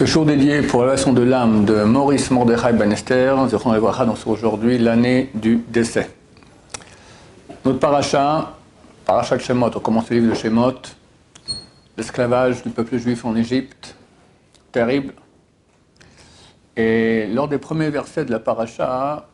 Ce 0.00 0.06
jour 0.06 0.24
dédié 0.24 0.62
pour 0.62 0.84
leçon 0.84 1.12
de 1.12 1.20
l'âme 1.20 1.66
de 1.66 1.82
Maurice 1.82 2.30
Mordechai 2.30 2.72
Ben 2.72 2.90
Esther, 2.90 3.36
donc 3.36 3.50
c'est 3.50 4.26
aujourd'hui 4.30 4.78
l'année 4.78 5.28
du 5.34 5.56
décès. 5.56 6.08
Notre 7.66 7.80
paracha, 7.80 8.54
paracha 9.04 9.36
de 9.36 9.42
Shemot, 9.42 9.66
on 9.76 9.80
commence 9.80 10.08
le 10.08 10.16
livre 10.16 10.30
de 10.30 10.34
Shemot, 10.34 10.72
l'esclavage 11.98 12.62
du 12.62 12.70
peuple 12.70 12.96
juif 12.96 13.26
en 13.26 13.36
Égypte, 13.36 13.94
terrible. 14.72 15.12
Et 16.78 17.26
lors 17.26 17.48
des 17.48 17.58
premiers 17.58 17.90
versets 17.90 18.24
de 18.24 18.30
la 18.30 18.40
paracha, 18.40 19.28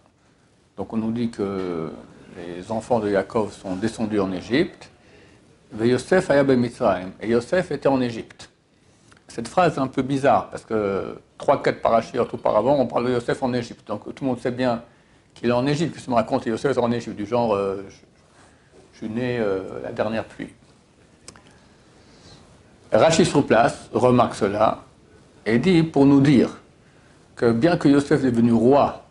donc 0.77 0.93
on 0.93 0.97
nous 0.97 1.13
dit 1.13 1.31
que 1.31 1.93
les 2.37 2.73
enfants 2.73 2.99
de 2.99 3.09
Yaakov 3.09 3.53
sont 3.53 3.77
descendus 3.77 4.19
en 4.19 4.33
Égypte, 4.33 4.91
Yosef 5.81 6.29
et 6.29 7.29
Yosef 7.29 7.71
était 7.71 7.89
en 7.89 8.01
Égypte. 8.01 8.51
Cette 9.37 9.49
phrase 9.49 9.77
est 9.77 9.81
un 9.81 9.87
peu 9.87 10.01
bizarre 10.01 10.49
parce 10.49 10.65
que 10.65 11.19
3-4 11.39 11.83
parachutes 11.83 12.33
auparavant, 12.33 12.77
on 12.77 12.87
parle 12.87 13.05
de 13.05 13.11
Yosef 13.13 13.43
en 13.43 13.53
Égypte. 13.53 13.87
Donc 13.87 14.05
tout 14.15 14.25
le 14.25 14.29
monde 14.31 14.41
sait 14.41 14.51
bien 14.51 14.83
qu'il 15.35 15.51
est 15.51 15.53
en 15.53 15.67
Égypte, 15.67 15.93
puisque 15.93 16.09
me 16.09 16.15
raconte 16.15 16.47
Yosef 16.47 16.79
en 16.79 16.91
Égypte, 16.91 17.17
du 17.17 17.27
genre 17.27 17.55
euh, 17.55 17.85
je, 18.95 18.97
suis 18.97 19.11
né 19.11 19.37
euh, 19.39 19.83
la 19.83 19.93
dernière 19.93 20.25
pluie. 20.25 20.49
Rachid 22.91 23.27
sur 23.27 23.47
place 23.47 23.91
remarque 23.93 24.37
cela 24.37 24.85
et 25.45 25.59
dit 25.59 25.83
pour 25.83 26.07
nous 26.07 26.23
dire 26.23 26.49
que 27.35 27.53
bien 27.53 27.77
que 27.77 27.89
Yosef 27.89 28.25
est 28.25 28.31
devenu 28.31 28.55
roi, 28.55 29.05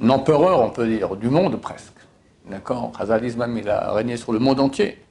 un 0.00 0.08
empereur, 0.08 0.62
on 0.62 0.70
peut 0.70 0.86
dire, 0.86 1.14
du 1.16 1.28
monde 1.28 1.60
presque, 1.60 1.92
d'accord 2.48 2.90
même 3.36 3.58
il 3.58 3.68
a 3.68 3.92
régné 3.92 4.16
sur 4.16 4.32
le 4.32 4.38
monde 4.38 4.60
entier 4.60 5.03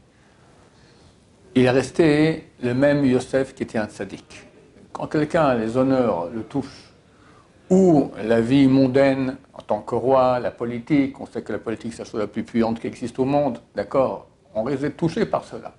il 1.55 1.65
est 1.65 1.69
resté 1.69 2.47
le 2.61 2.73
même 2.73 3.05
Yosef 3.05 3.53
qui 3.53 3.63
était 3.63 3.77
un 3.77 3.85
tzaddik. 3.85 4.47
Quand 4.91 5.07
quelqu'un, 5.07 5.55
les 5.55 5.77
honneurs 5.77 6.29
le 6.33 6.43
touchent, 6.43 6.93
ou 7.69 8.11
la 8.23 8.41
vie 8.41 8.67
mondaine 8.67 9.37
en 9.53 9.61
tant 9.61 9.81
que 9.81 9.95
roi, 9.95 10.39
la 10.39 10.51
politique, 10.51 11.19
on 11.19 11.25
sait 11.25 11.41
que 11.41 11.51
la 11.51 11.59
politique 11.59 11.93
c'est 11.93 12.03
la 12.03 12.09
chose 12.09 12.19
la 12.19 12.27
plus 12.27 12.43
puissante 12.43 12.79
qui 12.79 12.87
existe 12.87 13.17
au 13.19 13.25
monde, 13.25 13.59
d'accord 13.75 14.27
On 14.53 14.63
risque 14.63 14.81
d'être 14.81 14.97
touché 14.97 15.25
par 15.25 15.43
cela. 15.43 15.73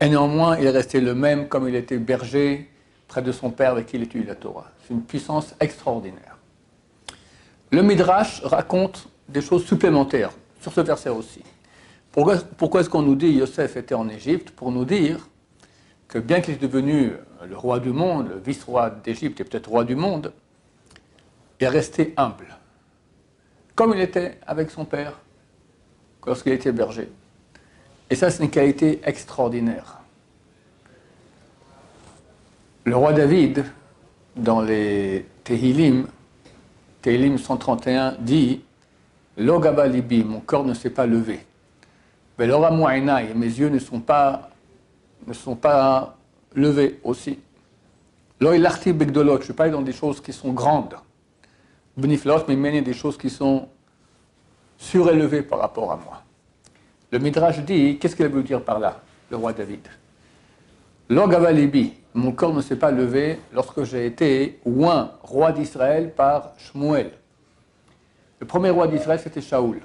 Et 0.00 0.08
néanmoins, 0.08 0.58
il 0.58 0.66
est 0.66 0.70
resté 0.70 1.00
le 1.00 1.14
même 1.14 1.48
comme 1.48 1.68
il 1.68 1.74
était 1.74 1.98
berger 1.98 2.70
près 3.08 3.22
de 3.22 3.32
son 3.32 3.50
père 3.50 3.72
avec 3.72 3.86
qui 3.86 3.96
il 3.96 4.02
étudie 4.02 4.26
la 4.26 4.34
Torah. 4.34 4.66
C'est 4.82 4.94
une 4.94 5.02
puissance 5.02 5.54
extraordinaire. 5.60 6.36
Le 7.70 7.82
Midrash 7.82 8.42
raconte 8.44 9.08
des 9.28 9.40
choses 9.40 9.64
supplémentaires 9.64 10.30
sur 10.60 10.72
ce 10.72 10.80
verset 10.80 11.10
aussi. 11.10 11.42
Pourquoi, 12.56 12.80
est-ce 12.80 12.90
qu'on 12.90 13.02
nous 13.02 13.14
dit 13.14 13.28
Yosef 13.28 13.76
était 13.76 13.94
en 13.94 14.08
Égypte 14.08 14.50
Pour 14.50 14.72
nous 14.72 14.84
dire 14.84 15.28
que 16.08 16.18
bien 16.18 16.40
qu'il 16.40 16.54
est 16.54 16.58
devenu 16.58 17.12
le 17.48 17.56
roi 17.56 17.78
du 17.78 17.90
monde, 17.90 18.30
le 18.30 18.38
vice-roi 18.40 18.90
d'Égypte 18.90 19.40
et 19.40 19.44
peut-être 19.44 19.68
roi 19.68 19.84
du 19.84 19.94
monde, 19.94 20.32
il 21.60 21.64
est 21.64 21.68
resté 21.68 22.14
humble, 22.16 22.56
comme 23.76 23.94
il 23.94 24.00
était 24.00 24.40
avec 24.48 24.72
son 24.72 24.84
père 24.84 25.20
lorsqu'il 26.26 26.52
était 26.52 26.72
berger. 26.72 27.08
Et 28.10 28.16
ça, 28.16 28.30
c'est 28.30 28.42
une 28.42 28.50
qualité 28.50 29.00
extraordinaire. 29.04 29.98
Le 32.82 32.96
roi 32.96 33.12
David, 33.12 33.64
dans 34.34 34.60
les 34.60 35.24
Tehilim, 35.44 36.08
Tehilim 37.00 37.38
131, 37.38 38.16
dit 38.18 38.64
Logaba 39.36 39.86
libi, 39.86 40.24
mon 40.24 40.40
corps 40.40 40.64
ne 40.64 40.74
s'est 40.74 40.90
pas 40.90 41.06
levé 41.06 41.46
mes 42.38 42.46
yeux 42.46 43.68
ne 43.68 43.78
sont 43.78 44.00
pas, 44.00 44.50
ne 45.26 45.32
sont 45.32 45.56
pas 45.56 46.16
levés 46.54 47.00
aussi. 47.02 47.38
je 48.40 49.42
suis 49.42 49.52
pas 49.52 49.68
dans 49.68 49.82
des 49.82 49.92
choses 49.92 50.20
qui 50.20 50.32
sont 50.32 50.52
grandes. 50.52 50.94
Beniflot, 51.96 52.44
mais 52.46 52.80
des 52.80 52.92
choses 52.92 53.18
qui 53.18 53.28
sont 53.28 53.68
surélevées 54.76 55.42
par 55.42 55.58
rapport 55.58 55.90
à 55.90 55.96
moi. 55.96 56.22
Le 57.10 57.18
Midrash 57.18 57.58
dit, 57.60 57.98
qu'est-ce 57.98 58.14
qu'il 58.14 58.28
veut 58.28 58.42
dire 58.44 58.62
par 58.62 58.78
là, 58.78 59.00
le 59.30 59.36
roi 59.36 59.52
David? 59.52 59.88
L'Ogavalibi, 61.08 61.94
mon 62.14 62.32
corps 62.32 62.54
ne 62.54 62.60
s'est 62.60 62.76
pas 62.76 62.92
levé 62.92 63.40
lorsque 63.52 63.82
j'ai 63.82 64.06
été 64.06 64.60
ouin, 64.64 65.12
roi 65.22 65.50
d'Israël, 65.52 66.12
par 66.14 66.52
Shmuel. 66.58 67.12
Le 68.38 68.46
premier 68.46 68.70
roi 68.70 68.86
d'Israël, 68.86 69.18
c'était 69.18 69.40
Shaoul. 69.40 69.80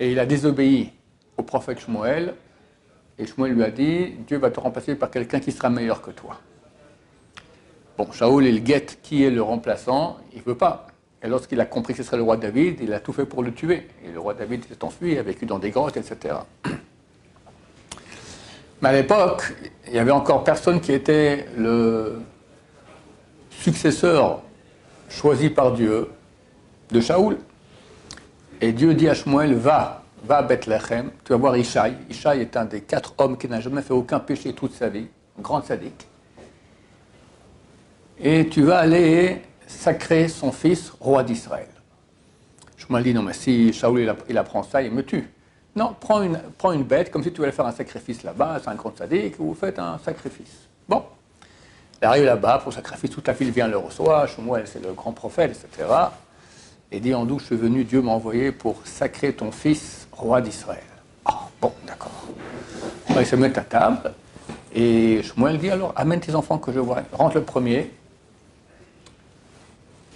Et 0.00 0.10
il 0.10 0.18
a 0.18 0.26
désobéi 0.26 0.92
au 1.36 1.42
prophète 1.42 1.80
Shmuel, 1.80 2.34
et 3.18 3.26
Shmuel 3.26 3.52
lui 3.52 3.62
a 3.62 3.70
dit 3.70 4.14
Dieu 4.26 4.38
va 4.38 4.50
te 4.50 4.60
remplacer 4.60 4.94
par 4.94 5.10
quelqu'un 5.10 5.40
qui 5.40 5.52
sera 5.52 5.70
meilleur 5.70 6.02
que 6.02 6.10
toi. 6.10 6.40
Bon, 7.96 8.10
Shaoul, 8.10 8.46
il 8.46 8.64
guette 8.64 8.98
qui 9.02 9.22
est 9.22 9.30
le 9.30 9.40
remplaçant, 9.40 10.18
il 10.32 10.40
ne 10.40 10.44
veut 10.44 10.56
pas. 10.56 10.88
Et 11.22 11.28
lorsqu'il 11.28 11.60
a 11.60 11.64
compris 11.64 11.94
que 11.94 12.02
ce 12.02 12.02
serait 12.02 12.16
le 12.16 12.24
roi 12.24 12.36
David, 12.36 12.80
il 12.82 12.92
a 12.92 12.98
tout 12.98 13.12
fait 13.12 13.24
pour 13.24 13.42
le 13.42 13.52
tuer. 13.52 13.86
Et 14.04 14.10
le 14.10 14.18
roi 14.18 14.34
David 14.34 14.64
s'est 14.64 14.82
enfui, 14.82 15.16
a 15.16 15.22
vécu 15.22 15.46
dans 15.46 15.58
des 15.60 15.70
grottes, 15.70 15.96
etc. 15.96 16.34
Mais 18.82 18.88
à 18.88 18.92
l'époque, 18.92 19.54
il 19.86 19.92
n'y 19.92 19.98
avait 19.98 20.10
encore 20.10 20.42
personne 20.42 20.80
qui 20.80 20.92
était 20.92 21.46
le 21.56 22.20
successeur 23.48 24.42
choisi 25.08 25.50
par 25.50 25.72
Dieu 25.72 26.08
de 26.90 27.00
Shaoul. 27.00 27.38
Et 28.60 28.72
Dieu 28.72 28.92
dit 28.94 29.08
à 29.08 29.14
Shmuel 29.14 29.54
Va, 29.54 30.03
va 30.24 30.38
à 30.38 30.42
Bethléem, 30.42 31.10
tu 31.24 31.32
vas 31.32 31.38
voir 31.38 31.56
Ishaï. 31.56 31.96
Ishaï 32.10 32.40
est 32.40 32.56
un 32.56 32.64
des 32.64 32.80
quatre 32.80 33.14
hommes 33.18 33.36
qui 33.36 33.48
n'a 33.48 33.60
jamais 33.60 33.82
fait 33.82 33.92
aucun 33.92 34.20
péché 34.20 34.52
toute 34.52 34.72
sa 34.72 34.88
vie, 34.88 35.06
grand 35.38 35.62
sadique. 35.62 36.06
Et 38.18 38.48
tu 38.48 38.62
vas 38.62 38.78
aller 38.78 39.42
sacrer 39.66 40.28
son 40.28 40.52
fils 40.52 40.90
roi 41.00 41.22
d'Israël. 41.22 41.68
Je 42.76 42.86
me 42.90 43.00
dis, 43.02 43.14
non, 43.14 43.22
mais 43.22 43.32
si 43.32 43.72
Shaoul 43.72 44.14
il, 44.28 44.38
apprend 44.38 44.62
ça, 44.62 44.82
il 44.82 44.92
me 44.92 45.02
tue. 45.02 45.28
Non, 45.74 45.96
prends 45.98 46.22
une, 46.22 46.38
une 46.72 46.84
bête, 46.84 47.10
comme 47.10 47.22
si 47.22 47.32
tu 47.32 47.42
allais 47.42 47.52
faire 47.52 47.66
un 47.66 47.72
sacrifice 47.72 48.22
là-bas, 48.22 48.60
c'est 48.62 48.70
un 48.70 48.74
grand 48.74 48.96
sadique, 48.96 49.36
vous 49.38 49.54
faites 49.54 49.78
un 49.78 49.98
sacrifice. 49.98 50.68
Bon. 50.88 51.02
Il 52.00 52.04
arrive 52.06 52.24
là-bas 52.24 52.58
pour 52.58 52.72
sacrifice, 52.72 53.10
toute 53.10 53.26
la 53.26 53.32
ville 53.32 53.50
vient 53.50 53.66
le 53.66 53.78
recevoir, 53.78 54.28
Shmuel 54.28 54.66
c'est 54.66 54.82
le 54.82 54.92
grand 54.92 55.12
prophète, 55.12 55.50
etc. 55.52 55.88
Et 56.92 57.00
dit 57.00 57.14
en 57.14 57.24
d'où 57.24 57.38
je 57.38 57.46
suis 57.46 57.56
venu, 57.56 57.84
Dieu 57.84 58.02
m'a 58.02 58.12
envoyé 58.12 58.52
pour 58.52 58.86
sacrer 58.86 59.32
ton 59.32 59.50
fils 59.50 60.03
roi 60.24 60.40
d'Israël. 60.40 60.82
Ah, 61.24 61.40
bon, 61.60 61.72
d'accord. 61.86 62.24
Il 63.16 63.26
se 63.26 63.36
met 63.36 63.56
à 63.56 63.62
table 63.62 64.12
et 64.74 65.22
Shmuel 65.22 65.58
dit 65.58 65.70
alors 65.70 65.92
amène 65.94 66.20
tes 66.20 66.34
enfants 66.34 66.58
que 66.58 66.72
je 66.72 66.80
vois. 66.80 67.02
Rentre 67.12 67.36
le 67.36 67.44
premier. 67.44 67.90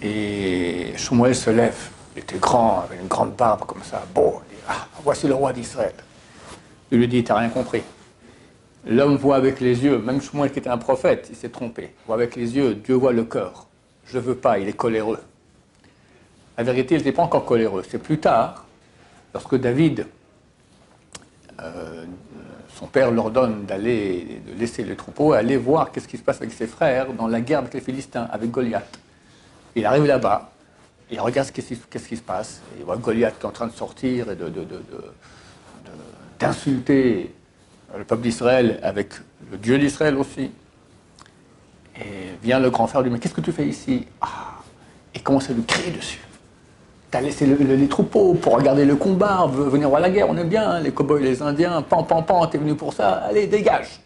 Et 0.03 0.93
Shmuel 0.97 1.35
se 1.35 1.51
lève. 1.51 1.91
Il 2.17 2.23
était 2.23 2.39
grand, 2.39 2.81
avec 2.81 3.01
une 3.01 3.07
grande 3.07 3.35
barbe 3.35 3.65
comme 3.67 3.83
ça. 3.83 4.03
Bon, 4.15 4.41
il 4.51 4.57
dit 4.57 4.63
ah, 4.69 4.87
voici 5.05 5.29
le 5.29 5.35
roi 5.35 5.53
d'Israël. 5.53 5.95
Il 6.91 6.99
lui 6.99 7.09
dit 7.09 7.23
t'as 7.23 7.37
rien 7.37 7.51
compris. 7.51 7.83
L'homme 8.87 9.17
voit 9.17 9.37
avec 9.37 9.61
les 9.61 9.85
yeux, 9.85 9.99
même 9.99 10.23
Shmuel 10.23 10.51
qui 10.51 10.59
était 10.59 10.71
un 10.71 10.79
prophète, 10.79 11.29
il 11.31 11.37
s'est 11.37 11.51
trompé. 11.51 11.93
Voit 12.07 12.17
avec 12.17 12.35
les 12.35 12.57
yeux, 12.57 12.75
Dieu 12.75 12.95
voit 12.95 13.13
le 13.13 13.25
cœur. 13.25 13.67
Je 14.07 14.19
veux 14.19 14.37
pas, 14.37 14.59
il 14.59 14.69
est 14.69 14.73
coléreux. 14.77 15.21
La 16.57 16.65
vérité, 16.65 16.95
il 16.95 16.99
n'était 16.99 17.13
pas 17.13 17.23
encore 17.23 17.45
coléreux. 17.45 17.85
C'est 17.89 17.99
plus 17.99 18.19
tard 18.19 18.65
lorsque 19.33 19.57
David, 19.57 20.07
euh, 21.61 22.05
son 22.75 22.87
père 22.87 23.11
leur 23.11 23.31
donne 23.31 23.65
d'aller, 23.65 24.41
de 24.47 24.59
laisser 24.59 24.85
le 24.85 24.95
troupeau, 24.97 25.33
aller 25.33 25.57
voir 25.57 25.91
qu'est-ce 25.91 26.09
qui 26.09 26.17
se 26.17 26.23
passe 26.23 26.37
avec 26.37 26.53
ses 26.53 26.67
frères 26.67 27.13
dans 27.13 27.27
la 27.27 27.41
guerre 27.41 27.59
avec 27.59 27.75
les 27.75 27.81
Philistins, 27.81 28.29
avec 28.31 28.51
Goliath. 28.51 28.99
Il 29.75 29.85
arrive 29.85 30.07
là-bas, 30.07 30.53
il 31.11 31.21
regarde 31.21 31.51
qu'est-ce 31.51 32.09
qui 32.09 32.17
se 32.17 32.23
passe, 32.23 32.61
il 32.79 32.85
voit 32.85 32.97
Goliath 32.97 33.35
est 33.41 33.45
en 33.45 33.51
train 33.51 33.67
de 33.67 33.73
sortir 33.73 34.31
et 34.31 34.37
d'insulter 36.39 37.35
le 37.97 38.05
peuple 38.05 38.23
d'Israël 38.23 38.79
avec 38.83 39.15
le 39.51 39.59
Dieu 39.59 39.79
d'Israël 39.79 40.17
aussi. 40.17 40.51
Et 41.97 42.37
vient 42.43 42.61
le 42.61 42.71
grand 42.71 42.87
frère 42.87 43.03
lui 43.03 43.11
dit, 43.11 43.15
mais 43.15 43.21
qu'est-ce 43.21 43.35
que 43.35 43.41
tu 43.41 43.51
fais 43.51 43.67
ici? 43.67 44.07
Ah, 44.21 44.63
Et 45.15 45.21
commence 45.21 45.51
à 45.51 45.53
lui 45.53 45.65
crier 45.65 45.91
dessus. 45.91 46.21
T'as 47.11 47.23
laissé 47.23 47.47
les 47.47 47.89
troupeaux 47.89 48.35
pour 48.35 48.57
regarder 48.57 48.85
le 48.85 48.97
combat, 48.97 49.47
venir 49.47 49.89
voir 49.89 50.01
la 50.01 50.11
guerre, 50.11 50.29
on 50.29 50.37
aime 50.37 50.49
bien, 50.49 50.71
hein, 50.71 50.81
les 50.81 50.93
cow-boys, 50.93 51.21
les 51.21 51.41
Indiens, 51.41 51.81
pan, 51.81 52.03
pan, 52.03 52.23
pan, 52.23 52.47
t'es 52.47 52.59
venu 52.59 52.75
pour 52.75 52.93
ça, 52.93 53.13
allez, 53.25 53.47
dégage. 53.47 54.01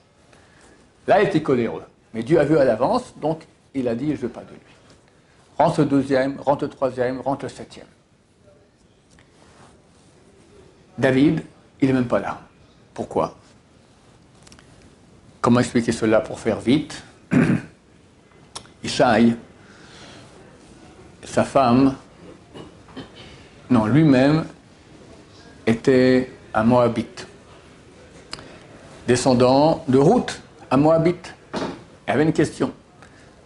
Là, 1.08 1.20
il 1.20 1.28
était 1.28 1.42
coléreux. 1.42 1.82
Mais 2.14 2.22
Dieu 2.22 2.38
a 2.38 2.44
vu 2.44 2.56
à 2.58 2.64
l'avance, 2.64 3.14
donc 3.20 3.42
il 3.74 3.88
a 3.88 3.96
dit, 3.96 4.08
je 4.08 4.12
ne 4.12 4.16
veux 4.16 4.28
pas 4.28 4.42
de 4.42 4.50
lui. 4.50 4.60
Rentre 5.58 5.80
le 5.80 5.86
deuxième, 5.86 6.38
rentre 6.40 6.64
le 6.64 6.70
troisième, 6.70 7.20
rentre 7.20 7.44
le 7.44 7.48
septième. 7.48 7.86
David, 10.96 11.42
il 11.80 11.88
n'est 11.88 11.94
même 11.94 12.06
pas 12.06 12.20
là. 12.20 12.40
Pourquoi? 12.94 13.36
Comment 15.40 15.60
expliquer 15.60 15.90
cela 15.90 16.20
pour 16.20 16.38
faire 16.38 16.60
vite? 16.60 17.02
Ishaï, 18.84 19.36
sa 21.24 21.44
femme, 21.44 21.96
non, 23.72 23.86
lui-même 23.86 24.44
était 25.66 26.30
un 26.52 26.62
Moabite, 26.62 27.26
descendant 29.06 29.82
de 29.88 29.96
Ruth, 29.96 30.42
un 30.70 30.76
Moabite. 30.76 31.34
Elle 32.04 32.14
avait 32.14 32.24
une 32.24 32.34
question. 32.34 32.70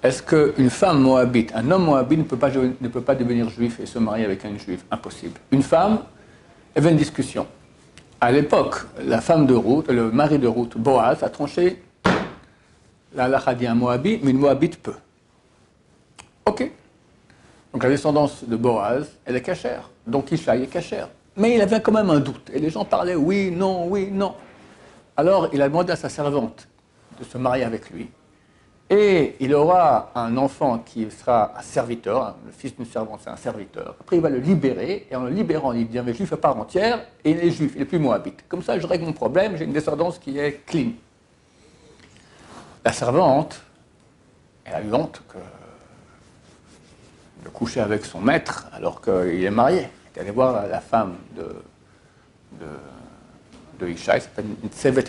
Est-ce 0.03 0.23
qu'une 0.23 0.69
femme 0.69 1.01
moabite, 1.01 1.53
un 1.55 1.71
homme 1.71 1.85
moabite 1.85 2.19
ne 2.19 2.25
peut, 2.25 2.37
pas, 3.01 3.15
devenir 3.15 3.49
juif 3.51 3.79
et 3.79 3.87
se 3.87 4.01
marier 4.01 4.25
avec 4.25 4.45
un 4.45 4.59
juif? 4.59 4.85
Impossible. 4.91 5.39
Une 5.53 5.63
femme, 5.63 6.01
il 6.75 6.79
y 6.79 6.83
avait 6.83 6.91
une 6.91 6.97
discussion. 6.97 7.47
À 8.21 8.33
l'époque, 8.33 8.77
la 9.05 9.21
femme 9.21 9.47
de 9.47 9.55
route, 9.55 9.89
le 9.89 10.11
mari 10.11 10.39
de 10.41 10.49
route, 10.49 10.77
Boaz, 10.77 11.23
a 11.23 11.29
tranché 11.29 11.83
la 13.15 13.55
dit 13.55 13.67
un 13.67 13.75
moabite, 13.75 14.25
mais 14.25 14.33
une 14.33 14.39
moabite 14.39 14.83
peut. 14.83 14.97
Ok. 16.47 16.71
Donc 17.73 17.83
la 17.85 17.89
descendance 17.89 18.43
de 18.45 18.57
Boaz, 18.57 19.09
elle 19.25 19.37
est 19.37 19.43
cachère. 19.43 19.89
Donc 20.07 20.31
Ishaï 20.33 20.65
est 20.65 20.69
cachère. 20.69 21.09
Mais 21.37 21.55
il 21.55 21.61
avait 21.61 21.81
quand 21.81 21.93
même 21.93 22.11
un 22.11 22.21
doute. 22.21 22.51
Et 22.53 22.59
les 22.59 22.71
gens 22.71 22.85
parlaient 22.85 23.15
oui, 23.15 23.51
non, 23.51 23.87
oui, 23.89 24.09
non. 24.11 24.35
Alors 25.17 25.49
il 25.53 25.61
a 25.63 25.69
demandé 25.69 25.93
à 25.93 25.97
sa 25.97 26.09
servante 26.09 26.69
de 27.19 27.25
se 27.25 27.39
marier 27.39 27.65
avec 27.65 27.91
lui. 27.91 28.09
Et 28.89 29.35
il 29.41 29.53
aura 29.53 30.13
un 30.15 30.37
enfant 30.37 30.79
qui 30.79 31.11
sera 31.11 31.59
un 31.59 31.63
serviteur, 31.63 32.37
le 32.47 32.53
fils 32.53 32.77
d'une 32.77 32.87
servante, 32.87 33.21
c'est 33.25 33.31
un 33.31 33.37
serviteur. 33.37 33.97
Après, 34.01 34.15
il 34.15 34.23
va 34.23 34.31
le 34.31 34.39
libérer, 34.39 35.09
et 35.11 35.17
en 35.17 35.25
le 35.25 35.31
libérant, 35.31 35.73
il 35.73 35.89
devient 35.89 36.15
juif 36.15 36.33
à 36.33 36.37
part 36.37 36.57
entière, 36.57 37.05
et 37.25 37.33
il 37.33 37.39
est 37.39 37.51
juif, 37.51 37.73
il 37.75 37.81
n'est 37.81 37.85
plus 37.85 37.99
moabite. 37.99 38.45
Comme 38.49 38.63
ça, 38.63 38.79
je 38.79 38.87
règle 38.87 39.07
mon 39.07 39.13
problème, 39.13 39.57
j'ai 39.57 39.65
une 39.65 39.73
descendance 39.73 40.21
qui 40.21 40.39
est 40.39 40.65
clean. 40.67 40.91
La 42.85 42.93
servante, 42.93 43.61
elle 44.65 44.75
a 44.75 44.83
eu 44.83 44.93
honte 44.95 45.21
de 45.35 45.41
avec 47.77 48.05
son 48.05 48.21
maître 48.21 48.67
alors 48.73 49.01
qu'il 49.01 49.45
est 49.45 49.51
marié. 49.51 49.89
Elle 50.15 50.19
est 50.19 50.21
allée 50.21 50.31
voir 50.31 50.67
la 50.67 50.81
femme 50.81 51.17
de, 51.37 51.43
de 52.61 52.67
de 53.79 53.89
Ishaï, 53.89 54.21
s'appelle 54.21 54.47
Sevet. 54.73 55.05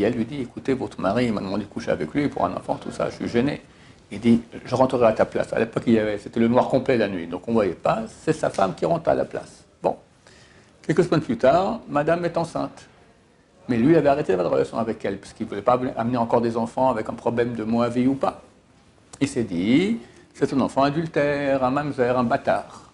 Elle 0.00 0.14
lui 0.14 0.24
dit 0.24 0.40
Écoutez, 0.40 0.74
votre 0.74 1.00
mari 1.00 1.30
m'a 1.30 1.40
demandé 1.40 1.64
de 1.64 1.68
coucher 1.68 1.90
avec 1.90 2.12
lui 2.14 2.28
pour 2.28 2.44
un 2.44 2.54
enfant, 2.54 2.76
tout 2.76 2.90
ça, 2.90 3.10
je 3.10 3.16
suis 3.16 3.28
gêné. 3.28 3.62
Il 4.10 4.20
dit 4.20 4.42
Je 4.64 4.74
rentrerai 4.74 5.06
à 5.06 5.12
ta 5.12 5.24
place. 5.24 5.52
À 5.52 5.58
l'époque, 5.58 5.84
c'était 6.18 6.40
le 6.40 6.48
noir 6.48 6.68
complet 6.68 6.96
la 6.96 7.08
nuit, 7.08 7.26
donc 7.26 7.48
on 7.48 7.52
ne 7.52 7.56
voyait 7.56 7.72
pas. 7.72 8.02
C'est 8.22 8.32
sa 8.32 8.50
femme 8.50 8.74
qui 8.74 8.84
rentre 8.84 9.08
à 9.08 9.14
la 9.14 9.24
place. 9.24 9.64
Bon. 9.82 9.96
Quelques 10.82 11.04
semaines 11.04 11.22
plus 11.22 11.38
tard, 11.38 11.80
madame 11.88 12.24
est 12.24 12.36
enceinte. 12.36 12.88
Mais 13.68 13.76
lui, 13.76 13.92
il 13.92 13.96
avait 13.96 14.08
arrêté 14.08 14.34
la 14.34 14.42
relation 14.42 14.78
avec 14.78 15.04
elle, 15.04 15.18
parce 15.18 15.32
qu'il 15.32 15.46
ne 15.46 15.50
voulait 15.50 15.62
pas 15.62 15.80
amener 15.96 16.16
encore 16.16 16.40
des 16.40 16.56
enfants 16.56 16.90
avec 16.90 17.08
un 17.08 17.14
problème 17.14 17.54
de 17.54 17.64
moavie 17.64 18.06
ou 18.06 18.14
pas. 18.14 18.42
Il 19.20 19.28
s'est 19.28 19.44
dit 19.44 19.98
C'est 20.34 20.52
un 20.54 20.60
enfant 20.60 20.82
adultère, 20.82 21.62
un 21.62 21.70
mamzer, 21.70 22.18
un 22.18 22.24
bâtard. 22.24 22.90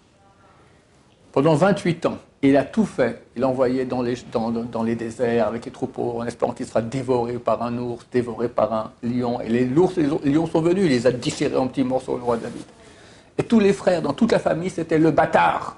Pendant 1.31 1.55
28 1.55 2.05
ans, 2.05 2.17
il 2.41 2.57
a 2.57 2.63
tout 2.63 2.85
fait. 2.85 3.23
Il 3.35 3.43
a 3.43 3.47
envoyé 3.47 3.85
dans 3.85 4.01
les, 4.01 4.95
déserts 4.95 5.47
avec 5.47 5.65
les 5.65 5.71
troupeaux 5.71 6.19
en 6.19 6.25
espérant 6.25 6.53
qu'il 6.53 6.65
sera 6.65 6.81
dévoré 6.81 7.37
par 7.37 7.61
un 7.63 7.77
ours, 7.77 8.05
dévoré 8.11 8.49
par 8.49 8.73
un 8.73 8.91
lion. 9.03 9.39
Et 9.41 9.49
les 9.49 9.77
ours 9.77 9.95
les 9.95 10.31
lions 10.31 10.47
sont 10.47 10.61
venus, 10.61 10.85
il 10.85 10.89
les 10.89 11.07
a 11.07 11.11
déchirés 11.11 11.55
en 11.55 11.67
petits 11.67 11.83
morceaux, 11.83 12.17
le 12.17 12.23
roi 12.23 12.37
David. 12.37 12.63
Et 13.37 13.43
tous 13.43 13.59
les 13.59 13.73
frères, 13.73 14.01
dans 14.01 14.13
toute 14.13 14.31
la 14.31 14.39
famille, 14.39 14.69
c'était 14.69 14.97
le 14.97 15.11
bâtard. 15.11 15.77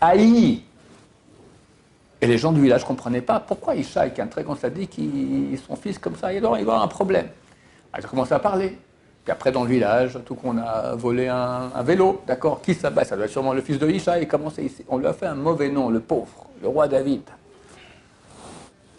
Haï. 0.00 0.62
Et 2.20 2.26
les 2.26 2.36
gens 2.36 2.52
du 2.52 2.60
village 2.60 2.82
ne 2.82 2.86
comprenaient 2.86 3.22
pas 3.22 3.40
pourquoi 3.40 3.76
Ishaï, 3.76 4.12
qui 4.12 4.20
est 4.20 4.24
un 4.24 4.28
très 4.28 4.42
grand 4.42 4.56
sadique, 4.56 5.00
son 5.66 5.76
fils 5.76 5.98
comme 5.98 6.16
ça, 6.16 6.32
il 6.32 6.40
va 6.42 6.54
avoir 6.54 6.82
un 6.82 6.88
problème. 6.88 7.28
Ils 7.96 8.04
ont 8.04 8.08
commencé 8.08 8.34
à 8.34 8.40
parler. 8.40 8.76
Puis 9.28 9.32
après, 9.34 9.52
dans 9.52 9.64
le 9.64 9.68
village, 9.68 10.18
tout 10.24 10.34
qu'on 10.34 10.56
a 10.56 10.94
volé 10.94 11.28
un, 11.28 11.82
vélo, 11.82 12.22
d'accord 12.26 12.62
Qui 12.62 12.72
ça 12.72 12.88
bah, 12.88 13.04
Ça 13.04 13.14
doit 13.14 13.26
être 13.26 13.30
sûrement 13.30 13.52
le 13.52 13.60
fils 13.60 13.78
de 13.78 13.86
Isha. 13.86 14.18
Et 14.18 14.26
comment 14.26 14.48
ici 14.56 14.86
On 14.88 14.96
lui 14.96 15.06
a 15.06 15.12
fait 15.12 15.26
un 15.26 15.34
mauvais 15.34 15.68
nom, 15.68 15.90
le 15.90 16.00
pauvre, 16.00 16.46
le 16.62 16.68
roi 16.68 16.88
David. 16.88 17.20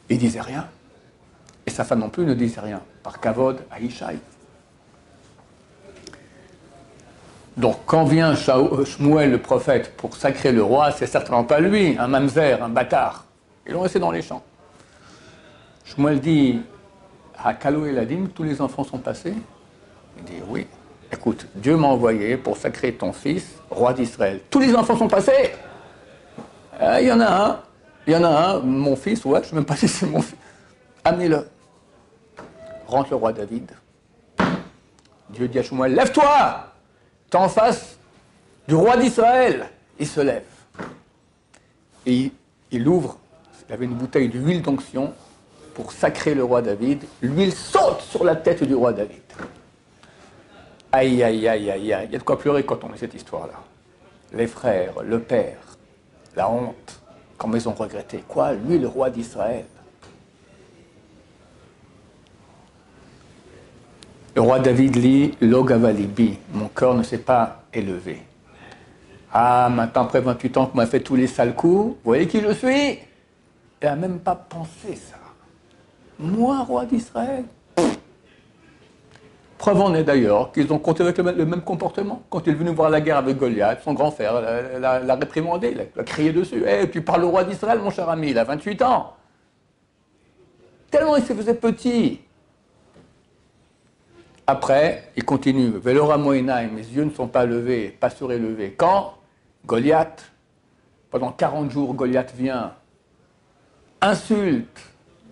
Il 0.08 0.20
disait 0.20 0.42
rien. 0.42 0.68
Et 1.66 1.72
sa 1.72 1.84
femme 1.84 2.02
non 2.02 2.10
plus 2.10 2.28
ne 2.28 2.36
disait 2.36 2.62
rien. 2.62 2.80
Par 3.02 3.20
kavod 3.20 3.58
à 3.72 3.80
Ishaï. 3.80 4.20
Donc 7.58 7.78
quand 7.88 8.04
vient 8.04 8.36
Shmuel 8.36 9.32
le 9.32 9.40
prophète 9.40 9.98
pour 9.98 10.16
sacrer 10.16 10.52
le 10.52 10.62
roi, 10.62 10.92
c'est 10.92 11.08
certainement 11.08 11.44
pas 11.44 11.60
lui, 11.60 11.98
un 11.98 12.08
mamzer, 12.08 12.62
un 12.62 12.70
bâtard. 12.70 13.26
Ils 13.66 13.74
l'ont 13.74 13.82
laissé 13.82 13.98
dans 13.98 14.12
les 14.12 14.22
champs. 14.22 14.44
Shmuel 15.86 16.20
dit 16.20 16.62
à 17.44 17.56
Kalo 17.56 17.88
et 17.88 17.94
Ladim, 17.94 18.28
tous 18.28 18.44
les 18.44 18.62
enfants 18.62 18.84
sont 18.84 19.00
passés. 19.00 19.34
Il 20.20 20.26
dit 20.26 20.42
Oui, 20.48 20.68
écoute, 21.12 21.48
Dieu 21.56 21.76
m'a 21.78 21.88
envoyé 21.88 22.38
pour 22.38 22.58
sacrer 22.58 22.94
ton 22.94 23.14
fils, 23.14 23.56
roi 23.70 23.94
d'Israël. 23.94 24.42
Tous 24.50 24.60
les 24.60 24.76
enfants 24.76 24.98
sont 24.98 25.08
passés. 25.08 25.52
Ah, 26.80 27.02
il 27.02 27.08
y 27.08 27.12
en 27.12 27.20
a 27.20 27.46
un, 27.46 27.60
il 28.08 28.14
y 28.14 28.16
en 28.16 28.24
a 28.24 28.30
un, 28.30 28.60
mon 28.60 28.96
fils, 28.96 29.24
ouais, 29.26 29.40
je 29.40 29.46
ne 29.46 29.50
sais 29.50 29.56
même 29.56 29.66
pas 29.66 29.76
si 29.78 29.88
c'est 29.88 30.06
mon 30.06 30.22
fils. 30.22 30.38
Amenez-le. 31.04 31.48
Rentre 32.88 33.12
le 33.12 33.16
roi 33.16 33.34
David. 33.34 33.72
Dieu 35.30 35.48
dit 35.48 35.60
à 35.60 35.64
Shmuel 35.64 35.94
Lève-toi 35.94 36.66
T'es 37.30 37.38
en 37.38 37.50
face 37.50 37.98
du 38.68 38.76
roi 38.76 38.98
d'Israël. 38.98 39.70
Il 40.00 40.08
se 40.08 40.22
lève. 40.22 40.44
Et 42.06 42.32
il 42.72 42.88
ouvre, 42.88 43.20
il 43.68 43.74
avait 43.74 43.86
une 43.86 43.94
bouteille 43.94 44.30
d'huile 44.30 44.62
d'onction 44.62 45.14
pour 45.76 45.92
sacrer 45.92 46.34
le 46.34 46.44
roi 46.44 46.62
David. 46.62 47.04
L'huile 47.22 47.54
saute 47.54 48.02
sur 48.02 48.24
la 48.24 48.36
tête 48.36 48.64
du 48.64 48.74
roi 48.74 48.94
David. 48.94 49.22
Aïe, 50.92 51.24
aïe, 51.24 51.48
aïe, 51.48 51.70
aïe, 51.70 51.94
aïe. 51.94 52.06
Il 52.08 52.14
y 52.14 52.16
a 52.16 52.20
de 52.20 52.24
quoi 52.24 52.40
pleurer 52.40 52.64
quand 52.66 52.84
on 52.84 52.90
lit 52.92 52.98
cette 52.98 53.14
histoire-là. 53.14 53.54
Les 54.34 54.48
frères, 54.48 55.02
le 55.04 55.20
père, 55.20 55.58
la 56.36 56.50
honte, 56.50 57.02
comme 57.38 57.56
ils 57.56 57.70
ont 57.70 57.74
regretté. 57.74 58.24
Quoi 58.28 58.54
Lui, 58.54 58.80
le 58.80 58.88
roi 58.88 59.10
d'Israël? 59.10 59.66
Le 64.36 64.42
roi 64.42 64.60
David 64.60 64.96
lit 64.96 65.36
Logavalibi, 65.42 66.38
mon 66.54 66.68
cœur 66.70 66.94
ne 66.96 67.04
s'est 67.04 67.18
pas 67.18 67.64
élevé. 67.74 68.22
Ah, 69.32 69.70
maintenant, 69.70 70.04
après 70.04 70.22
28 70.22 70.58
ans 70.58 70.66
qu'on 70.68 70.78
m'a 70.78 70.86
fait 70.86 71.02
tous 71.02 71.16
les 71.16 71.28
sales 71.28 71.56
coups, 71.56 71.96
vous 71.96 71.98
voyez 72.04 72.28
qui 72.28 72.42
je 72.42 72.54
suis? 72.54 73.00
Il 73.82 73.86
n'a 73.86 73.96
même 73.96 74.20
pas 74.20 74.36
pensé 74.36 74.96
ça. 74.96 75.18
Moi, 76.18 76.64
roi 76.64 76.86
d'Israël? 76.86 77.46
Preuve 79.70 79.82
en 79.82 79.90
d'ailleurs 79.92 80.52
qu'ils 80.52 80.74
ont 80.74 80.80
continué 80.80 81.10
avec 81.10 81.20
le 81.20 81.46
même, 81.46 81.62
comportement. 81.62 82.24
Quand 82.32 82.42
il 82.48 82.54
est 82.54 82.56
venu 82.56 82.72
voir 82.72 82.90
la 82.90 83.02
guerre 83.02 83.18
avec 83.18 83.38
Goliath, 83.38 83.84
son 83.84 83.94
grand 83.94 84.10
frère 84.10 84.42
l'a 84.42 85.16
réprimandé, 85.16 85.76
il 85.76 86.00
a, 86.00 86.04
crié 86.04 86.34
dessus. 86.34 86.64
Eh, 86.68 86.90
tu 86.90 87.04
parles 87.04 87.24
au 87.24 87.30
roi 87.30 87.44
d'Israël, 87.44 87.78
mon 87.78 87.92
cher 87.92 88.10
ami, 88.10 88.32
il 88.32 88.38
a 88.40 88.46
28 88.46 88.82
ans. 88.82 89.14
Tellement 90.90 91.18
il 91.18 91.24
se 91.24 91.34
faisait 91.34 91.54
petit. 91.54 92.20
Après, 94.48 95.12
il 95.16 95.24
continue. 95.24 95.70
Velora 95.78 96.18
Moenaim, 96.18 96.70
mes 96.70 96.82
yeux 96.82 97.04
ne 97.04 97.12
sont 97.12 97.28
pas 97.28 97.46
levés, 97.46 97.90
pas 97.90 98.10
surélevés. 98.10 98.74
Quand 98.76 99.14
Goliath, 99.68 100.32
pendant 101.12 101.32
40 101.32 101.70
jours, 101.70 101.94
Goliath 101.94 102.34
vient, 102.36 102.74
insulte, 104.02 104.80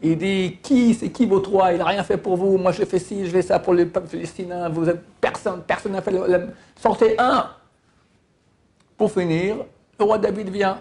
il 0.01 0.17
dit 0.17 0.57
Qui 0.61 0.93
C'est 0.93 1.09
qui 1.09 1.25
votre 1.25 1.49
roi 1.49 1.73
Il 1.73 1.79
n'a 1.79 1.85
rien 1.85 2.03
fait 2.03 2.17
pour 2.17 2.35
vous. 2.37 2.57
Moi, 2.57 2.71
je 2.71 2.83
fais 2.85 2.99
ci, 2.99 3.25
je 3.25 3.31
fais 3.31 3.41
ça 3.41 3.59
pour 3.59 3.73
les 3.73 3.85
peuples 3.85 4.07
philistins. 4.07 4.69
Vous 4.69 4.85
personne, 5.19 5.61
personne 5.65 5.93
n'a 5.93 6.01
fait. 6.01 6.11
Le... 6.11 6.49
Sortez 6.75 7.15
un 7.19 7.49
Pour 8.97 9.11
finir, 9.11 9.57
le 9.99 10.05
roi 10.05 10.17
David 10.17 10.49
vient, 10.49 10.79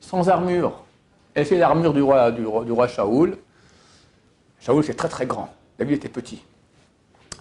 sans 0.00 0.28
armure. 0.28 0.84
Et 1.36 1.44
c'est 1.44 1.56
l'armure 1.56 1.92
du 1.92 2.02
roi, 2.02 2.30
du, 2.30 2.46
roi, 2.46 2.64
du 2.64 2.72
roi 2.72 2.88
Shaoul. 2.88 3.36
Shaoul, 4.60 4.84
c'est 4.84 4.94
très 4.94 5.08
très 5.08 5.26
grand. 5.26 5.52
David 5.78 5.96
était 5.96 6.08
petit. 6.08 6.42